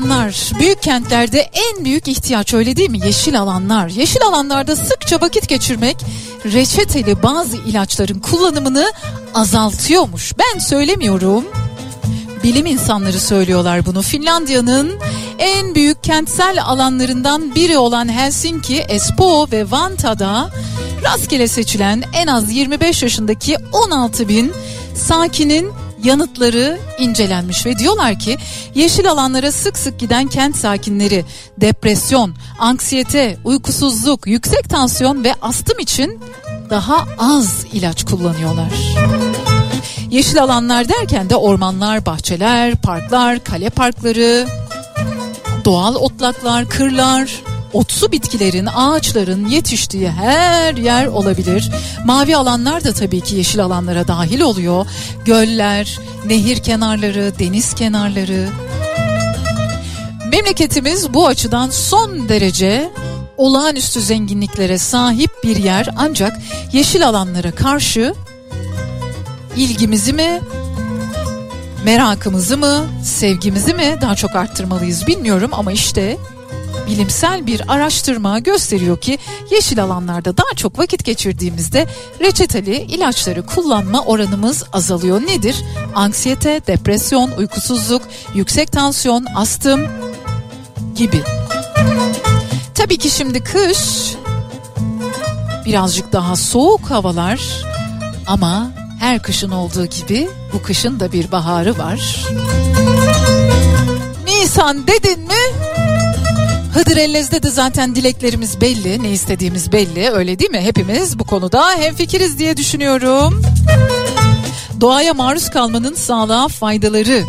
alanlar 0.00 0.52
büyük 0.58 0.82
kentlerde 0.82 1.40
en 1.40 1.84
büyük 1.84 2.08
ihtiyaç 2.08 2.54
öyle 2.54 2.76
değil 2.76 2.90
mi? 2.90 2.98
Yeşil 3.06 3.40
alanlar. 3.40 3.88
Yeşil 3.88 4.22
alanlarda 4.22 4.76
sıkça 4.76 5.20
vakit 5.20 5.48
geçirmek 5.48 5.96
reçeteli 6.44 7.22
bazı 7.22 7.56
ilaçların 7.56 8.18
kullanımını 8.18 8.92
azaltıyormuş. 9.34 10.32
Ben 10.38 10.58
söylemiyorum. 10.58 11.44
Bilim 12.42 12.66
insanları 12.66 13.20
söylüyorlar 13.20 13.86
bunu. 13.86 14.02
Finlandiya'nın 14.02 14.98
en 15.38 15.74
büyük 15.74 16.04
kentsel 16.04 16.62
alanlarından 16.64 17.54
biri 17.54 17.78
olan 17.78 18.08
Helsinki, 18.08 18.78
Espoo 18.78 19.48
ve 19.52 19.70
Vanta'da 19.70 20.50
rastgele 21.04 21.48
seçilen 21.48 22.02
en 22.14 22.26
az 22.26 22.52
25 22.52 23.02
yaşındaki 23.02 23.56
16 23.72 24.28
bin 24.28 24.52
sakinin 24.94 25.72
yanıtları 26.04 26.78
incelenmiş 26.98 27.66
ve 27.66 27.78
diyorlar 27.78 28.18
ki 28.18 28.38
yeşil 28.74 29.10
alanlara 29.10 29.52
sık 29.52 29.78
sık 29.78 30.00
giden 30.00 30.26
kent 30.26 30.56
sakinleri 30.56 31.24
depresyon, 31.60 32.34
anksiyete, 32.58 33.38
uykusuzluk, 33.44 34.26
yüksek 34.26 34.68
tansiyon 34.68 35.24
ve 35.24 35.34
astım 35.42 35.78
için 35.78 36.20
daha 36.70 37.06
az 37.18 37.64
ilaç 37.72 38.04
kullanıyorlar. 38.04 38.72
Yeşil 40.10 40.42
alanlar 40.42 40.88
derken 40.88 41.30
de 41.30 41.36
ormanlar, 41.36 42.06
bahçeler, 42.06 42.74
parklar, 42.74 43.44
kale 43.44 43.70
parkları, 43.70 44.46
doğal 45.64 45.94
otlaklar, 45.94 46.68
kırlar, 46.68 47.30
otsu 47.72 48.12
bitkilerin, 48.12 48.68
ağaçların 48.74 49.48
yetiştiği 49.48 50.10
her 50.10 50.74
yer 50.74 51.06
olabilir. 51.06 51.70
Mavi 52.04 52.36
alanlar 52.36 52.84
da 52.84 52.92
tabii 52.92 53.20
ki 53.20 53.36
yeşil 53.36 53.64
alanlara 53.64 54.08
dahil 54.08 54.40
oluyor. 54.40 54.86
Göller, 55.24 55.98
nehir 56.26 56.62
kenarları, 56.62 57.32
deniz 57.38 57.74
kenarları. 57.74 58.48
Memleketimiz 60.32 61.14
bu 61.14 61.26
açıdan 61.26 61.70
son 61.70 62.28
derece 62.28 62.90
olağanüstü 63.36 64.00
zenginliklere 64.00 64.78
sahip 64.78 65.30
bir 65.44 65.56
yer 65.56 65.88
ancak 65.96 66.38
yeşil 66.72 67.08
alanlara 67.08 67.50
karşı 67.50 68.14
ilgimizi 69.56 70.12
mi 70.12 70.40
merakımızı 71.84 72.56
mı 72.56 72.86
sevgimizi 73.04 73.74
mi 73.74 73.98
daha 74.00 74.14
çok 74.14 74.36
arttırmalıyız 74.36 75.06
bilmiyorum 75.06 75.50
ama 75.52 75.72
işte 75.72 76.16
bilimsel 76.90 77.46
bir 77.46 77.72
araştırma 77.72 78.38
gösteriyor 78.38 79.00
ki 79.00 79.18
yeşil 79.50 79.82
alanlarda 79.82 80.36
daha 80.36 80.54
çok 80.56 80.78
vakit 80.78 81.04
geçirdiğimizde 81.04 81.86
reçeteli 82.20 82.76
ilaçları 82.76 83.46
kullanma 83.46 84.04
oranımız 84.04 84.64
azalıyor. 84.72 85.20
Nedir? 85.20 85.56
Anksiyete, 85.94 86.60
depresyon, 86.66 87.30
uykusuzluk, 87.30 88.02
yüksek 88.34 88.72
tansiyon, 88.72 89.26
astım 89.34 89.80
gibi. 90.94 91.22
Tabii 92.74 92.98
ki 92.98 93.10
şimdi 93.10 93.44
kış 93.44 94.14
birazcık 95.64 96.12
daha 96.12 96.36
soğuk 96.36 96.90
havalar 96.90 97.40
ama 98.26 98.70
her 99.00 99.22
kışın 99.22 99.50
olduğu 99.50 99.86
gibi 99.86 100.28
bu 100.52 100.62
kışın 100.62 101.00
da 101.00 101.12
bir 101.12 101.32
baharı 101.32 101.78
var. 101.78 102.26
Nisan 104.26 104.86
dedin 104.86 105.20
mi? 105.20 105.69
Hıdır 106.74 106.96
Ellez'de 106.96 107.42
de 107.42 107.50
zaten 107.50 107.94
dileklerimiz 107.94 108.60
belli, 108.60 109.02
ne 109.02 109.10
istediğimiz 109.10 109.72
belli 109.72 110.10
öyle 110.10 110.38
değil 110.38 110.50
mi? 110.50 110.60
Hepimiz 110.60 111.18
bu 111.18 111.24
konuda 111.24 111.74
hemfikiriz 111.74 112.38
diye 112.38 112.56
düşünüyorum. 112.56 113.42
Doğaya 114.80 115.14
maruz 115.14 115.50
kalmanın 115.50 115.94
sağlığa 115.94 116.48
faydaları 116.48 117.24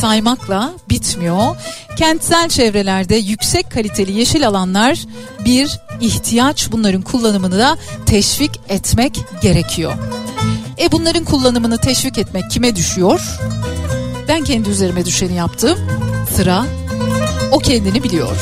saymakla 0.00 0.72
bitmiyor. 0.88 1.56
Kentsel 1.96 2.48
çevrelerde 2.48 3.16
yüksek 3.16 3.70
kaliteli 3.70 4.12
yeşil 4.12 4.48
alanlar 4.48 4.98
bir 5.44 5.80
ihtiyaç. 6.00 6.72
Bunların 6.72 7.02
kullanımını 7.02 7.58
da 7.58 7.78
teşvik 8.06 8.60
etmek 8.68 9.20
gerekiyor. 9.42 9.92
E 10.80 10.92
bunların 10.92 11.24
kullanımını 11.24 11.78
teşvik 11.78 12.18
etmek 12.18 12.50
kime 12.50 12.76
düşüyor? 12.76 13.38
Ben 14.28 14.44
kendi 14.44 14.70
üzerime 14.70 15.04
düşeni 15.04 15.34
yaptım. 15.34 15.78
Sıra 16.36 16.64
o 17.50 17.58
kendini 17.58 18.02
biliyor. 18.02 18.36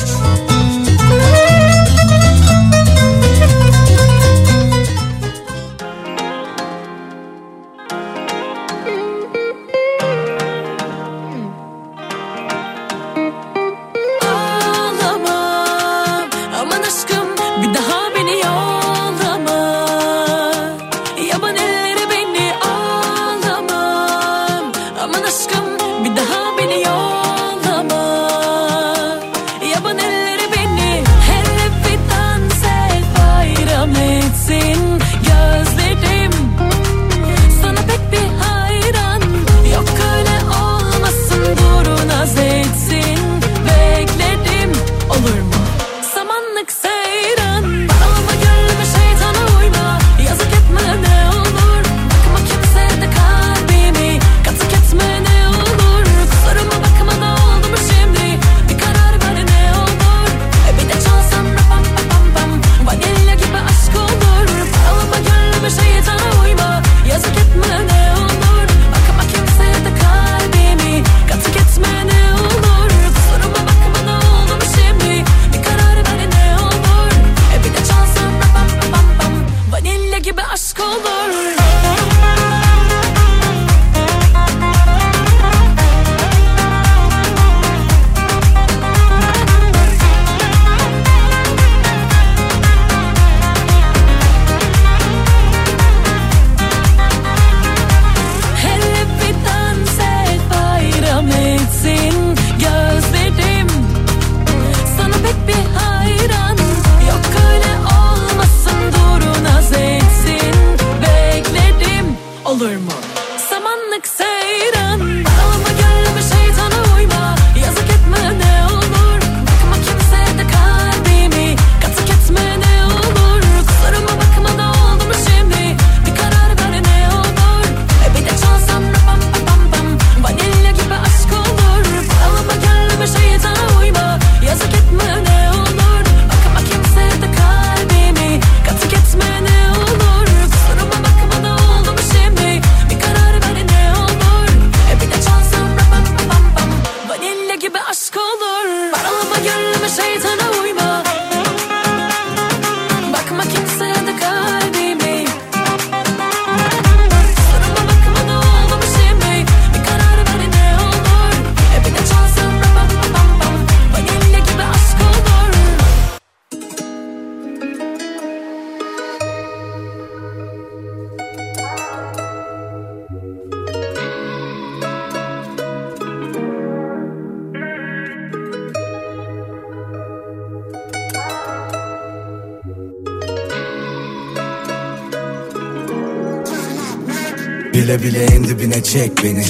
Bile 187.89 188.03
bile 188.03 188.25
en 188.25 188.43
dibine 188.43 188.83
çek 188.83 189.23
beni. 189.23 189.45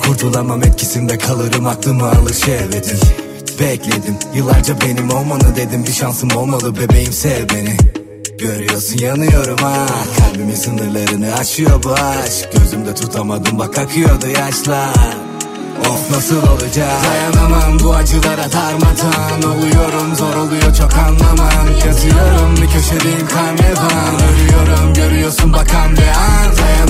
Kurtulamam 0.00 0.62
etkisinde 0.62 1.18
kalırım 1.18 1.66
aklımı 1.66 2.10
alır 2.10 2.34
şehvetin 2.34 2.98
Bekledim 3.60 4.16
yıllarca 4.34 4.80
benim 4.80 5.10
olmanı 5.10 5.56
dedim. 5.56 5.86
Bir 5.86 5.92
şansım 5.92 6.30
olmalı 6.36 6.76
bebeğim 6.76 7.12
sev 7.12 7.48
beni. 7.48 7.76
Görüyorsun 8.38 8.98
yanıyorum 8.98 9.58
ha. 9.58 9.86
Kalbimin 10.18 10.54
sınırlarını 10.54 11.34
aşıyor 11.34 11.82
bu 11.84 11.92
aşk. 11.92 12.52
Gözümde 12.52 12.94
tutamadım 12.94 13.58
bak 13.58 13.78
akıyordu 13.78 14.26
yaşlar. 14.26 15.16
Of 15.80 16.10
nasıl 16.10 16.36
olacak? 16.36 17.04
Dayanamam 17.04 17.78
bu 17.84 17.94
acılara 17.94 18.52
darmadan 18.52 19.42
Oluyorum 19.42 20.16
zor 20.16 20.34
oluyor 20.34 20.74
çok 20.74 20.94
anlamam. 20.94 21.68
Yazıyorum 21.86 22.56
bir 22.56 22.66
köşedeyim 22.66 23.28
karnevan 23.28 24.14
Ölüyorum 24.14 24.94
görüyorsun 24.94 25.52
bakan 25.52 25.92
bir 25.92 26.08
an 26.08 26.45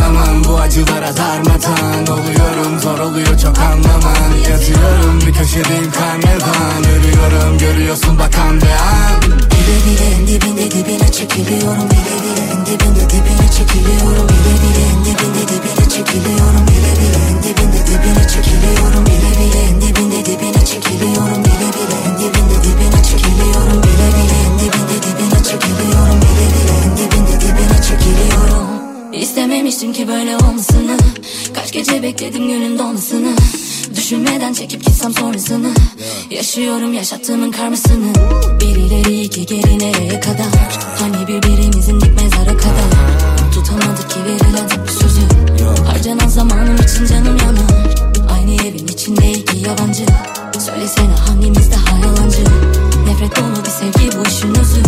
dayanamam 0.07 0.45
bu 0.45 0.59
acılara 0.59 1.17
darmadan 1.17 2.07
Oluyorum 2.07 2.79
zor 2.81 2.99
oluyor 2.99 3.39
çok 3.39 3.59
anlaman 3.59 4.33
Yatıyorum 4.51 5.21
bir 5.27 5.35
köşedeyim 5.35 5.91
karnevan 5.91 6.85
Ölüyorum 6.85 7.59
görüyorsun 7.59 8.19
bakan 8.19 8.61
be 8.61 8.75
an 8.75 9.23
Bile 9.23 9.77
bile 9.87 10.07
en 10.17 10.27
dibinde 10.27 10.71
dibine 10.71 11.13
çekiliyorum. 11.13 11.91
Bile 11.91 12.17
bile 12.23 12.45
en 12.53 12.67
dibinde 12.67 13.11
dibine 13.11 13.49
çekiliyorum. 13.57 14.29
Bile 14.29 14.55
bile 14.63 14.83
en 14.93 15.05
dibinde 15.05 15.43
dibine 15.49 15.89
çekiliyorum. 15.95 16.67
Bile 16.69 16.93
bile 17.01 17.21
en 17.31 17.43
dibinde 17.43 17.81
dibine 17.87 18.29
çekiliyorum. 18.29 19.07
Bile 19.07 19.33
bile 19.39 19.61
en 19.71 19.81
dibinde 19.81 20.21
dibine 20.27 20.65
çekiliyorum. 20.69 21.45
Bile 21.45 21.69
bile 21.77 21.99
en 22.09 22.21
dibinde 22.21 22.59
dibine 22.65 23.03
çekiliyorum. 23.11 23.83
Bile 23.83 24.09
bile 24.17 24.37
en 24.47 24.53
dibinde 24.59 24.97
dibine 25.07 25.41
çekiliyorum. 25.49 26.19
Bile 26.23 26.47
bile 26.55 26.75
en 26.85 26.97
dibinde 26.97 27.35
dibine 27.41 27.79
çekiliyorum. 27.89 28.76
İstememiştim 29.37 29.93
ki 29.93 30.09
böyle 30.09 30.37
olmasını. 30.37 30.97
Kaç 31.55 31.73
gece 31.73 32.03
bekledim 32.03 32.49
günün 32.49 32.79
dolmasını 32.79 33.29
Düşünmeden 33.97 34.53
çekip 34.53 34.85
gitsem 34.85 35.13
sonrasını. 35.13 35.69
Yaşıyorum 36.31 36.93
yaşattığımın 36.93 37.53
karmasını. 37.53 38.15
Bir 38.61 38.77
ileri 38.77 39.21
iki 39.21 39.47
geri 39.47 39.79
nereye 39.79 40.21
kadar? 40.21 40.79
Hani 41.01 41.27
birbirimizin 41.27 42.01
dik 42.01 42.23
mezara 42.23 42.57
kadar? 42.57 42.91
Tutamadık 43.55 44.11
ki 44.11 44.17
verilen 44.25 44.69
sözü. 45.01 45.21
Harcanan 45.87 46.29
zamanım 46.29 46.77
için 46.77 47.07
canım 47.07 47.37
yanar. 47.37 47.97
Aynı 48.35 48.55
evin 48.55 48.87
içinde 48.87 49.33
iki 49.33 49.57
yabancı. 49.57 50.07
Söylesene 50.59 51.15
hangimiz 51.29 51.71
daha 51.73 51.99
yalancı? 51.99 52.86
Nefret 53.07 53.37
dolu 53.37 53.65
bir 53.65 53.71
sevgi 53.71 54.19
bu 54.19 54.29
işin 54.29 54.55
özü 54.55 54.83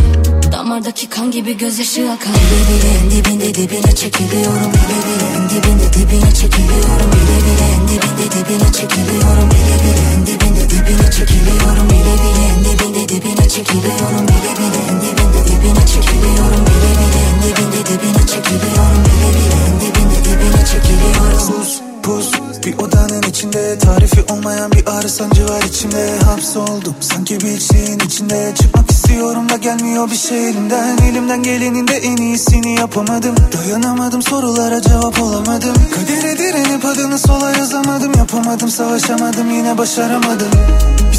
Damardaki 0.53 1.09
kan 1.09 1.31
gibi 1.31 1.57
gözyaşı 1.57 2.11
akar 2.12 2.35
Bile 2.35 2.62
bile 2.69 2.90
en 2.99 3.11
dibinde 3.11 3.55
dibine 3.55 3.95
çekiliyorum 3.95 4.73
Bile 4.73 4.99
bile 5.07 5.27
en 5.36 5.45
dibinde 5.51 5.93
dibine 5.93 6.32
çekiliyorum 6.35 7.11
Bile 7.15 7.39
bile 7.47 7.66
en 7.74 7.82
dibinde 7.89 8.27
dibine 8.35 8.73
çekiliyorum 8.73 9.49
Bile 9.51 9.77
bile 9.85 10.05
en 10.15 10.27
dibinde 10.27 10.70
dibine 10.70 11.11
çekiliyorum 11.11 11.90
Bile 11.90 12.15
bile 12.23 12.43
en 12.55 12.65
dibinde 12.66 13.09
dibine 13.09 13.49
çekiliyorum 13.51 14.27
Bile 14.28 14.53
bile 14.59 14.81
en 14.90 14.99
dibinde 15.05 15.43
dibine 15.49 15.86
çekiliyorum 15.89 16.65
Bile 16.66 16.93
bile 16.99 17.20
en 17.28 17.36
dibinde 17.43 17.81
dibine 17.89 18.24
çekiliyorum 18.32 19.01
Bile 19.07 19.31
bile 19.36 19.59
en 19.69 19.74
dibinde 19.81 20.19
dibine 20.24 20.62
çekiliyorum 20.73 21.40
Sus 21.40 21.81
pus 22.03 22.48
bir 22.66 22.78
odanın 22.78 23.22
içinde 23.22 23.78
Tarifi 23.78 24.32
olmayan 24.32 24.72
bir 24.72 24.86
ağrı 24.86 25.09
sancı 25.09 25.48
var 25.48 25.62
içimde. 25.62 26.18
Hapsoldum 26.18 26.94
sanki 27.01 27.40
bir 27.40 27.60
şeyin 27.60 27.98
içinde. 27.98 28.52
Çıkmak 28.55 28.90
istiyorum 28.90 29.48
da 29.48 29.56
gelmiyor 29.56 30.10
bir 30.10 30.16
şey 30.16 30.48
elimden. 30.48 30.98
Elimden 30.98 31.43
gelenin 31.43 31.89
de 31.89 31.97
en 31.97 32.16
iyisini 32.16 32.74
yapamadım. 32.74 33.35
Dayanamadım 33.52 34.22
sorulara 34.22 34.82
cevap 34.82 35.22
olamadım. 35.22 35.74
Kadere 35.94 36.39
direnip 36.39 36.85
adını 36.85 37.18
sola 37.18 37.51
yazamadım. 37.56 38.12
Yapamadım 38.14 38.68
savaşamadım 38.68 39.51
yine 39.51 39.78
başaramadım 39.78 40.48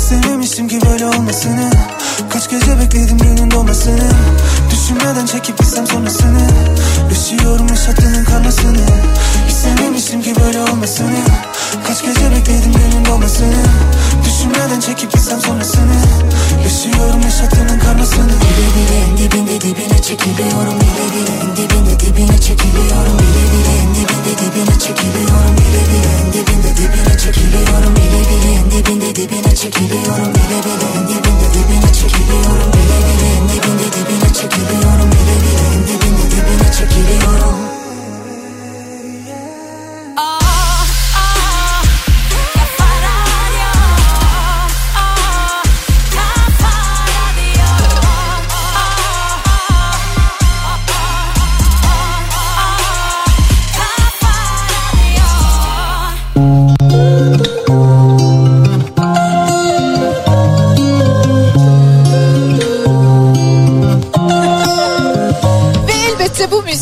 İstememiştim 0.10 0.68
ki 0.68 0.80
böyle 0.90 1.06
olmasını. 1.06 1.69
Kaç 2.30 2.49
gece 2.49 2.80
bekledim 2.80 3.18
günün 3.18 3.52
doğmasını 3.52 4.10
Düşünmeden 4.72 5.26
çekip 5.26 5.57
gitsem 5.57 5.88
sonrasını. 5.88 6.48
Yaşıyorum 7.10 7.68
yaşattığının 7.68 8.26
karmasını 8.26 8.86
İstememiştim 9.49 10.22
ki 10.22 10.34
böyle 10.45 10.61
olmasını. 10.61 11.19
Kaç 11.88 12.02
gece 12.02 12.31
bekledim 12.31 12.73
günün 12.73 13.06
doğmasını 13.06 13.64
Düşünmeden 14.39 14.79
çekip 14.79 15.11
gitsem 15.11 15.41
sonrasını 15.41 15.95
Yaşıyorum 16.63 17.21
yaşattığının 17.21 17.79
karmasını 17.79 18.27
Bile 18.27 18.67
bile 18.75 18.97
en 19.09 19.17
dibinde 19.17 19.61
dibine 19.61 20.01
çekiliyorum 20.01 20.79
Bile 20.81 21.05
bile 21.13 21.33
en 21.43 21.55
dibinde 21.55 21.99
dibine 21.99 22.37
çekiliyorum 22.41 23.17
Bile 23.19 23.43
bile 23.51 23.73
en 23.81 23.89
dibinde 23.95 24.33
dibine 24.41 24.79
çekiliyorum 24.79 25.53
Bile 25.59 25.81
bile 25.89 26.11
en 26.19 26.33
dibinde 26.33 26.71
dibine 26.77 27.17
çekiliyorum 27.17 27.95
Bile 27.95 28.21
bile 28.29 28.51
en 28.59 28.71
dibinde 28.71 29.15
dibine 29.15 29.55
çekiliyorum 29.55 30.33
Bile 30.35 30.59
bile 30.65 30.87
en 30.97 31.05
dibinde 31.11 31.47
dibine 31.53 31.93
çekiliyorum 31.99 32.71
Bile 32.73 32.97
bile 33.07 33.27
en 33.37 33.43
dibinde 33.49 33.87
dibine 33.95 34.29
çekiliyorum 34.39 35.09
Bile 35.11 35.35
bile 35.43 35.63
en 35.73 35.81
dibinde 35.87 36.25
dibine 36.31 36.71
çekiliyorum 36.77 37.78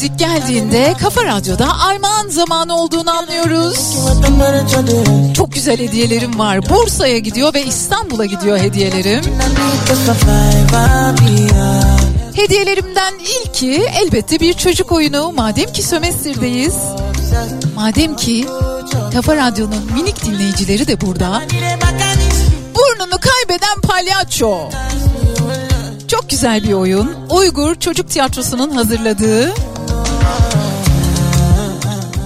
müzik 0.07 0.19
geldiğinde 0.19 0.93
Kafa 1.01 1.25
Radyo'da 1.25 1.79
armağan 1.79 2.29
zamanı 2.29 2.75
olduğunu 2.75 3.11
anlıyoruz. 3.11 3.97
Çok 5.33 5.51
güzel 5.53 5.79
hediyelerim 5.79 6.39
var. 6.39 6.69
Bursa'ya 6.69 7.17
gidiyor 7.17 7.53
ve 7.53 7.65
İstanbul'a 7.65 8.25
gidiyor 8.25 8.57
hediyelerim. 8.57 9.23
Hediyelerimden 12.33 13.13
ilki 13.19 13.71
elbette 13.73 14.39
bir 14.39 14.53
çocuk 14.53 14.91
oyunu. 14.91 15.31
Madem 15.31 15.73
ki 15.73 15.83
sömestirdeyiz. 15.83 16.75
Madem 17.75 18.15
ki 18.15 18.47
Kafa 19.13 19.35
Radyo'nun 19.35 19.93
minik 19.93 20.25
dinleyicileri 20.25 20.87
de 20.87 21.01
burada. 21.01 21.41
Burnunu 22.75 23.19
kaybeden 23.19 23.81
palyaço. 23.81 24.69
Çok 26.07 26.29
güzel 26.29 26.63
bir 26.63 26.73
oyun. 26.73 27.15
Uygur 27.29 27.75
Çocuk 27.75 28.09
Tiyatrosu'nun 28.09 28.69
hazırladığı 28.69 29.53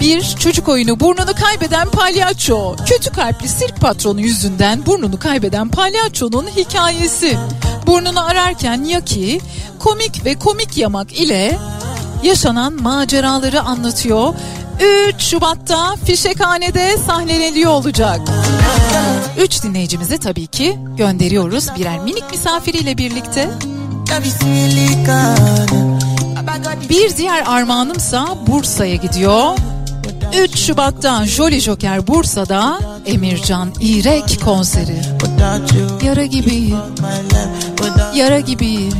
bir 0.01 0.21
çocuk 0.21 0.69
oyunu 0.69 0.99
burnunu 0.99 1.33
kaybeden 1.35 1.89
palyaço. 1.89 2.75
Kötü 2.85 3.09
kalpli 3.11 3.47
sirk 3.47 3.81
patronu 3.81 4.21
yüzünden 4.21 4.85
burnunu 4.85 5.19
kaybeden 5.19 5.69
palyaçonun 5.69 6.47
hikayesi. 6.47 7.37
Burnunu 7.87 8.25
ararken 8.25 8.83
Yaki 8.83 9.41
komik 9.79 10.25
ve 10.25 10.39
komik 10.39 10.77
yamak 10.77 11.13
ile 11.13 11.57
yaşanan 12.23 12.81
maceraları 12.81 13.61
anlatıyor. 13.61 14.33
3 15.15 15.21
Şubat'ta 15.21 15.95
Fişekhane'de 16.05 16.97
sahneleniyor 17.07 17.71
olacak. 17.71 18.21
3 19.37 19.63
dinleyicimize 19.63 20.17
tabii 20.17 20.47
ki 20.47 20.79
gönderiyoruz 20.97 21.67
birer 21.75 21.99
minik 21.99 22.31
misafiriyle 22.31 22.97
birlikte. 22.97 23.49
Bir 26.89 27.17
diğer 27.17 27.43
armağanımsa 27.47 28.37
Bursa'ya 28.47 28.95
gidiyor. 28.95 29.57
3 30.37 30.57
Şubat'ta 30.57 31.25
Jolly 31.25 31.59
Joker 31.59 32.07
Bursa'da 32.07 32.79
Emircan 33.05 33.73
İrek 33.81 34.39
konseri. 34.45 35.01
Yara 36.03 36.25
gibiyim, 36.25 36.77
yara 38.15 38.39
gibiyim. 38.39 38.93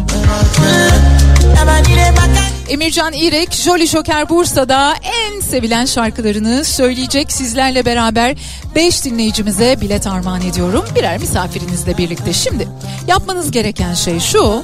Emircan 2.69 3.13
İrek, 3.13 3.53
Jolly 3.53 3.87
Joker 3.87 4.29
Bursa'da 4.29 4.93
en 5.03 5.39
sevilen 5.39 5.85
şarkılarını 5.85 6.65
söyleyecek 6.65 7.31
sizlerle 7.31 7.85
beraber 7.85 8.37
5 8.75 9.05
dinleyicimize 9.05 9.81
bilet 9.81 10.07
armağan 10.07 10.41
ediyorum. 10.41 10.85
Birer 10.95 11.17
misafirinizle 11.17 11.97
birlikte. 11.97 12.33
Şimdi 12.33 12.67
yapmanız 13.07 13.51
gereken 13.51 13.93
şey 13.93 14.19
şu. 14.19 14.63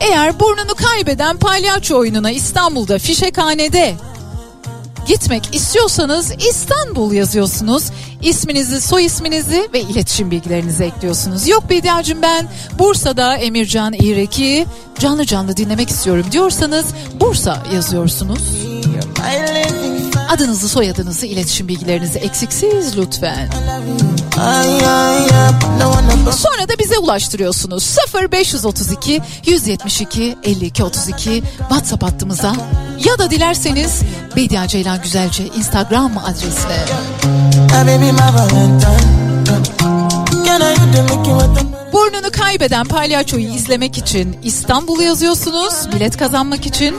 Eğer 0.00 0.40
burnunu 0.40 0.74
kaybeden 0.74 1.36
palyaço 1.36 1.98
oyununa 1.98 2.30
İstanbul'da 2.30 2.98
Fişekhane'de 2.98 3.94
gitmek 5.06 5.54
istiyorsanız 5.54 6.32
İstanbul 6.50 7.12
yazıyorsunuz. 7.12 7.84
İsminizi, 8.22 8.80
soy 8.80 9.04
isminizi 9.04 9.68
ve 9.74 9.80
iletişim 9.80 10.30
bilgilerinizi 10.30 10.84
ekliyorsunuz. 10.84 11.48
Yok 11.48 11.70
Bediacım 11.70 12.22
ben 12.22 12.48
Bursa'da 12.78 13.36
Emircan 13.36 13.92
İrek'i 13.92 14.66
canlı 14.98 15.26
canlı 15.26 15.56
dinlemek 15.56 15.90
istiyorum 15.90 16.26
diyorsanız 16.32 16.86
Bursa 17.20 17.62
yazıyorsunuz. 17.74 18.42
Adınızı, 20.28 20.68
soyadınızı, 20.68 21.26
iletişim 21.26 21.68
bilgilerinizi 21.68 22.18
eksiksiz 22.18 22.98
lütfen. 22.98 23.50
Sonra 26.32 26.68
da 26.68 26.78
bize 26.78 26.98
ulaştırıyorsunuz. 26.98 27.96
0532 28.32 29.20
172 29.46 30.36
52 30.44 30.84
32 30.84 31.42
WhatsApp 31.58 32.02
hattımıza 32.02 32.52
ya 33.04 33.18
da 33.18 33.30
dilerseniz 33.30 34.00
Bedia 34.36 34.68
Ceylan 34.68 35.02
Güzelce 35.02 35.46
Instagram 35.46 36.18
adresine. 36.18 36.84
Burnunu 41.92 42.30
kaybeden 42.32 42.86
palyaçoyu 42.86 43.48
izlemek 43.48 43.98
için 43.98 44.36
İstanbul'u 44.42 45.02
yazıyorsunuz. 45.02 45.74
Bilet 45.94 46.16
kazanmak 46.16 46.66
için 46.66 46.96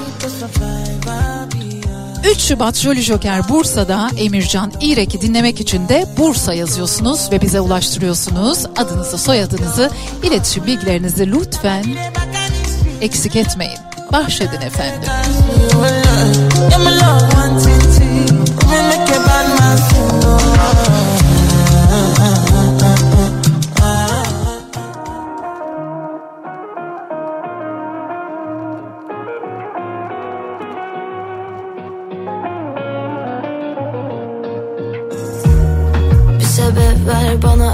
3 2.25 2.39
Şubat 2.39 2.75
Jolly 2.75 3.01
Joker 3.01 3.49
Bursa'da 3.49 4.09
Emircan 4.17 4.71
İrek'i 4.81 5.21
dinlemek 5.21 5.61
için 5.61 5.89
de 5.89 6.05
Bursa 6.17 6.53
yazıyorsunuz 6.53 7.31
ve 7.31 7.41
bize 7.41 7.59
ulaştırıyorsunuz. 7.59 8.65
Adınızı, 8.77 9.17
soyadınızı, 9.17 9.89
iletişim 10.23 10.65
bilgilerinizi 10.65 11.31
lütfen 11.31 11.85
eksik 13.01 13.35
etmeyin. 13.35 13.77
Bahşedin 14.11 14.61
efendim. 14.61 15.09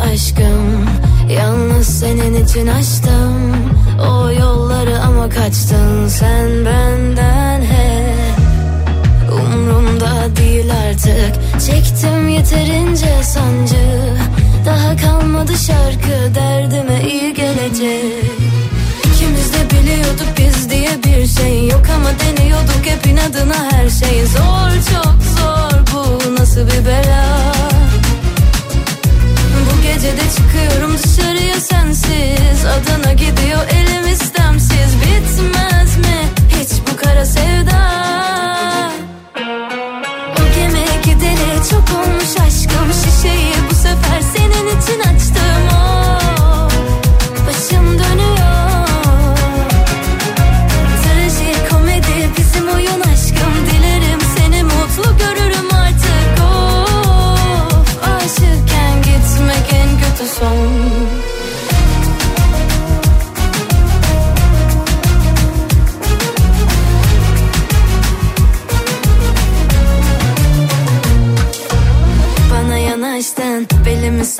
Aşkım. 0.02 0.86
Yalnız 1.30 1.88
senin 2.00 2.46
için 2.46 2.68
açtım 2.68 3.56
O 4.00 4.32
yolları 4.32 5.02
ama 5.02 5.30
kaçtın 5.30 6.08
sen 6.08 6.66
benden 6.66 7.62
hep. 7.62 8.38
Umrumda 9.32 10.36
değil 10.36 10.72
artık. 10.90 11.62
Çektim 11.66 12.30
yeterince 12.30 13.24
sancı. 13.24 14.12
Daha 14.66 14.96
kalmadı 14.96 15.52
şarkı 15.58 16.36
derdime 16.36 17.02
iyi 17.10 17.34
gelecek. 17.34 18.26
İkimiz 19.06 19.54
de 19.54 19.70
biliyorduk 19.72 20.28
biz 20.38 20.70
diye 20.70 20.90
bir 21.04 21.28
şey 21.28 21.68
yok 21.68 21.84
ama 21.96 22.10
deniyorduk 22.20 22.86
hep 22.86 23.08
inadına 23.08 23.72
her 23.72 23.90
şey. 23.90 24.26
Zor 24.26 24.72
çok 24.94 25.16
zor. 25.38 25.94
Bu 25.94 26.36
nasıl 26.36 26.62
bir 26.62 26.86
bela 26.86 27.71
Bu 30.02 30.06
gece 30.06 30.18
de 30.18 30.30
çıkıyorum 30.36 30.98
dışarıya 30.98 31.60
sensiz. 31.60 32.66
Adana 32.66 33.14
gidiyor 33.14 33.60
elim 33.74 34.14
istemsiz. 34.14 34.96
Bitmez 35.02 35.98
mi 35.98 36.30
hiç 36.50 36.70
bu 36.92 36.98
kara 36.98 37.26
sevda 37.26 37.82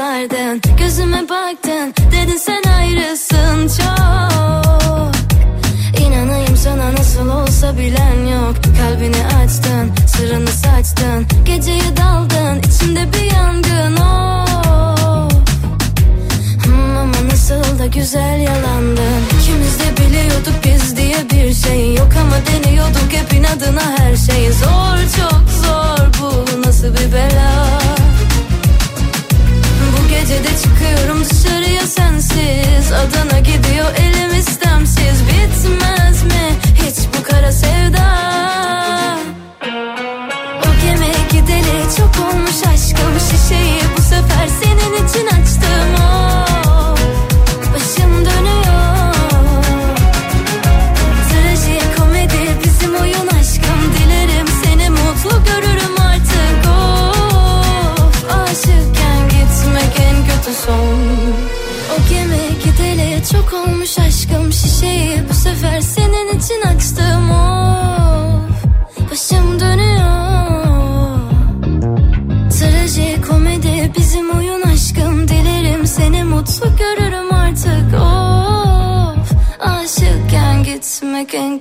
sardın 0.02 0.62
Gözüme 0.78 1.30
baktın, 1.30 1.94
dedin 2.12 2.38
sen 2.38 2.64
ayrısın 2.80 3.68
çok. 3.78 5.12
İnanayım 6.02 6.58
sana 6.58 6.94
nasıl 6.94 7.30
olsa 7.30 7.78
bilen 7.78 8.26
yok. 8.26 8.56
Kalbini 8.78 9.26
açtın, 9.44 9.92
sırrını 10.08 10.50
saçtın. 10.50 11.28
Geceye 11.46 11.98
daldın, 11.98 12.60
içimde 12.60 13.14
bir 13.14 13.36
yangın 13.36 13.96
oh. 13.96 15.30
Hmm, 16.64 16.98
ama 16.98 17.28
nasıl 17.32 17.80
da 17.80 17.86
güzel 17.86 18.40
yalandın. 18.40 19.22
İkimiz 19.40 19.80
de 19.80 19.98
biliyorduk 19.98 20.56
biz 20.66 20.98
diye 20.98 21.30
bir 21.30 21.54
şey 21.54 21.96
yok. 21.96 22.10
Ama 22.22 22.36
deniyorduk 22.48 23.12
hep 23.12 23.34
inadına 23.34 23.98
her 23.98 24.16
şey. 24.16 24.52
Zor 24.52 24.98
çok 25.18 25.44
zor 25.64 26.08
bu 26.22 26.62
nasıl 26.68 26.88
bir 26.88 27.14
bela 27.14 27.71
Bu 30.32 30.34
gece 30.34 30.44
de 30.44 30.58
çıkıyorum 30.58 31.26
dışarıya 31.26 31.82
sensiz. 31.82 32.92
Adana 32.92 33.40
gidiyor 33.40 33.91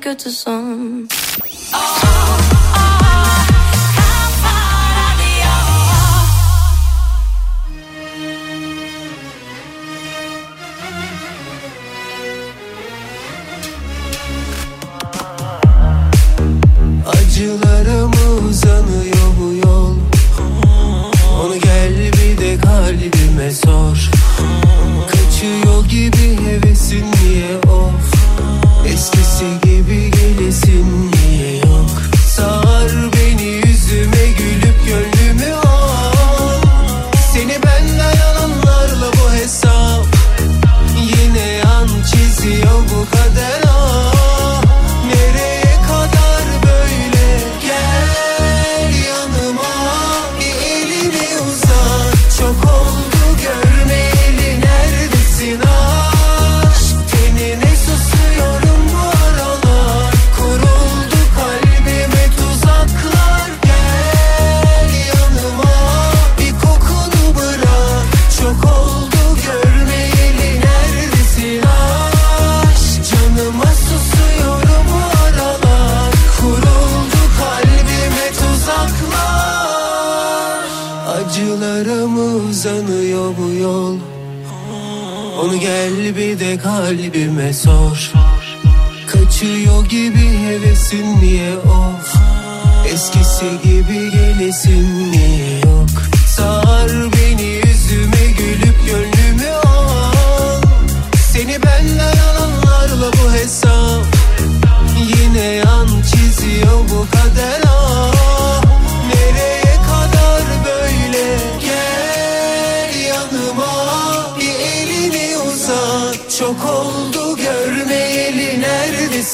kötü 0.00 0.30
son 0.30 1.08
Acılarım 17.06 18.10
uzanıyor 18.48 19.30
bu 19.40 19.68
yol. 19.68 19.96
Onu 21.44 21.60
gel 21.60 22.12
bir 22.12 22.38
de 22.38 22.58
kalbime 22.60 23.50
sor. 23.50 24.10
Kaçıyor 25.10 25.84
gibi 25.88 26.38
hevesin 26.44 27.04
niye 27.04 27.69
gel 85.60 86.16
bir 86.16 86.40
de 86.40 86.58
kalbime 86.58 87.52
sor. 87.52 88.12
Kaçıyor 89.06 89.86
gibi 89.86 90.38
hevesin 90.38 91.20
niye 91.20 91.56
of 91.56 92.14
Eskisi 92.92 93.50
gibi 93.64 94.10
gelesin 94.10 95.12
niye 95.12 95.58
yok? 95.58 95.90
Sar 96.28 96.90
beni 96.90 97.42
yüzüme 97.42 98.26
gülüp 98.38 98.86
gönlümü 98.86 99.50
al. 99.50 100.62
Seni 101.32 101.62
benden 101.62 102.14
yalanlarla 102.16 103.12
bu 103.12 103.32
hesap. 103.32 104.04
Yine 105.08 105.44
yan 105.44 105.88
çiziyor 106.02 106.78
bu 106.90 107.06
kader 107.10 107.69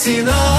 Sinal 0.06 0.55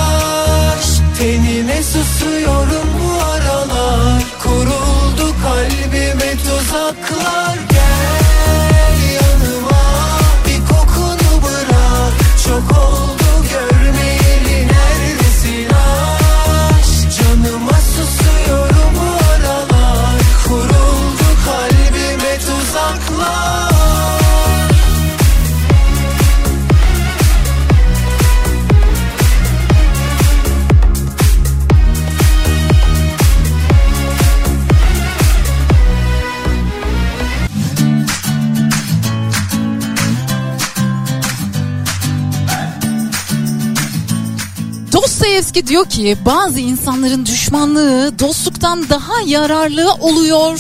Dostoyevski 45.58 45.74
diyor 45.74 45.90
ki 45.90 46.18
bazı 46.26 46.60
insanların 46.60 47.26
düşmanlığı 47.26 48.20
dostluktan 48.20 48.90
daha 48.90 49.22
yararlı 49.26 49.94
oluyor. 49.94 50.60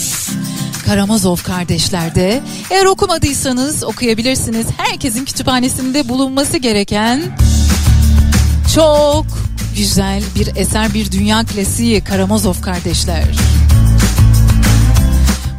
Karamazov 0.85 1.37
kardeşlerde. 1.37 2.43
Eğer 2.69 2.85
okumadıysanız 2.85 3.83
okuyabilirsiniz. 3.83 4.67
Herkesin 4.77 5.25
kütüphanesinde 5.25 6.09
bulunması 6.09 6.57
gereken 6.57 7.21
çok 8.75 9.25
güzel 9.75 10.23
bir 10.35 10.55
eser, 10.55 10.93
bir 10.93 11.11
dünya 11.11 11.43
klasiği 11.43 12.03
Karamazov 12.03 12.61
kardeşler. 12.61 13.25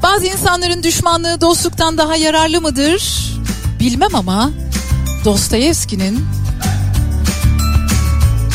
Bazı 0.03 0.27
insanların 0.27 0.83
düşmanlığı 0.83 1.41
dostluktan 1.41 1.99
daha 1.99 2.17
yararlı 2.17 2.61
mıdır? 2.61 3.33
Bilmem 3.81 4.15
ama 4.15 4.51
Dostoyevski'nin 5.25 6.38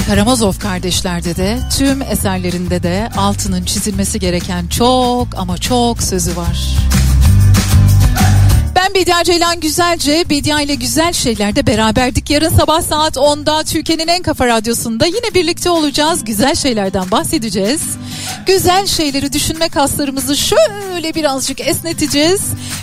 Karamazov 0.08 0.54
kardeşlerde 0.54 1.36
de 1.36 1.60
tüm 1.78 2.02
eserlerinde 2.02 2.84
de 2.84 3.10
altının 3.18 3.64
çizilmesi 3.64 4.20
gereken 4.20 4.68
çok 4.68 5.28
ama 5.38 5.58
çok 5.58 6.04
sözü 6.04 6.36
var. 6.38 6.68
Ben 8.76 8.94
Bedia 8.94 9.24
Ceylan 9.24 9.60
Güzelce, 9.60 10.26
Bedia 10.30 10.62
ile 10.62 10.76
güzel 10.76 11.14
şeylerde 11.14 11.68
beraberdik. 11.68 12.30
Yarın 12.30 12.50
sabah 12.50 12.82
saat 12.82 13.16
10'da 13.18 13.64
Türkiye'nin 13.64 14.08
en 14.08 14.24
kafa 14.24 14.48
radyosunda 14.48 15.06
yine 15.06 15.34
birlikte 15.34 15.70
olacağız. 15.70 16.26
Güzel 16.26 16.56
şeylerden 16.56 17.12
bahsedeceğiz. 17.12 17.82
Güzel 18.46 18.88
şeyleri 18.88 19.34
düşünme 19.34 19.70
kaslarımızı 19.70 20.38
şöyle 20.38 21.16
birazcık 21.16 21.60
esneteceğiz. 21.68 22.42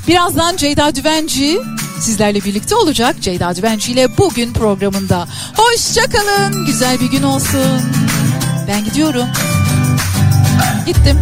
Birazdan 0.08 0.56
Ceyda 0.56 0.94
Düvenci 0.94 1.58
sizlerle 2.00 2.44
birlikte 2.44 2.76
olacak. 2.76 3.16
Ceyda 3.20 3.56
Düvenci 3.56 3.92
ile 3.92 4.18
bugün 4.18 4.52
programında. 4.52 5.28
Hoşçakalın, 5.56 6.66
güzel 6.66 7.00
bir 7.00 7.10
gün 7.10 7.22
olsun. 7.22 7.82
Ben 8.68 8.84
gidiyorum. 8.84 9.26
Gittim. 10.86 11.18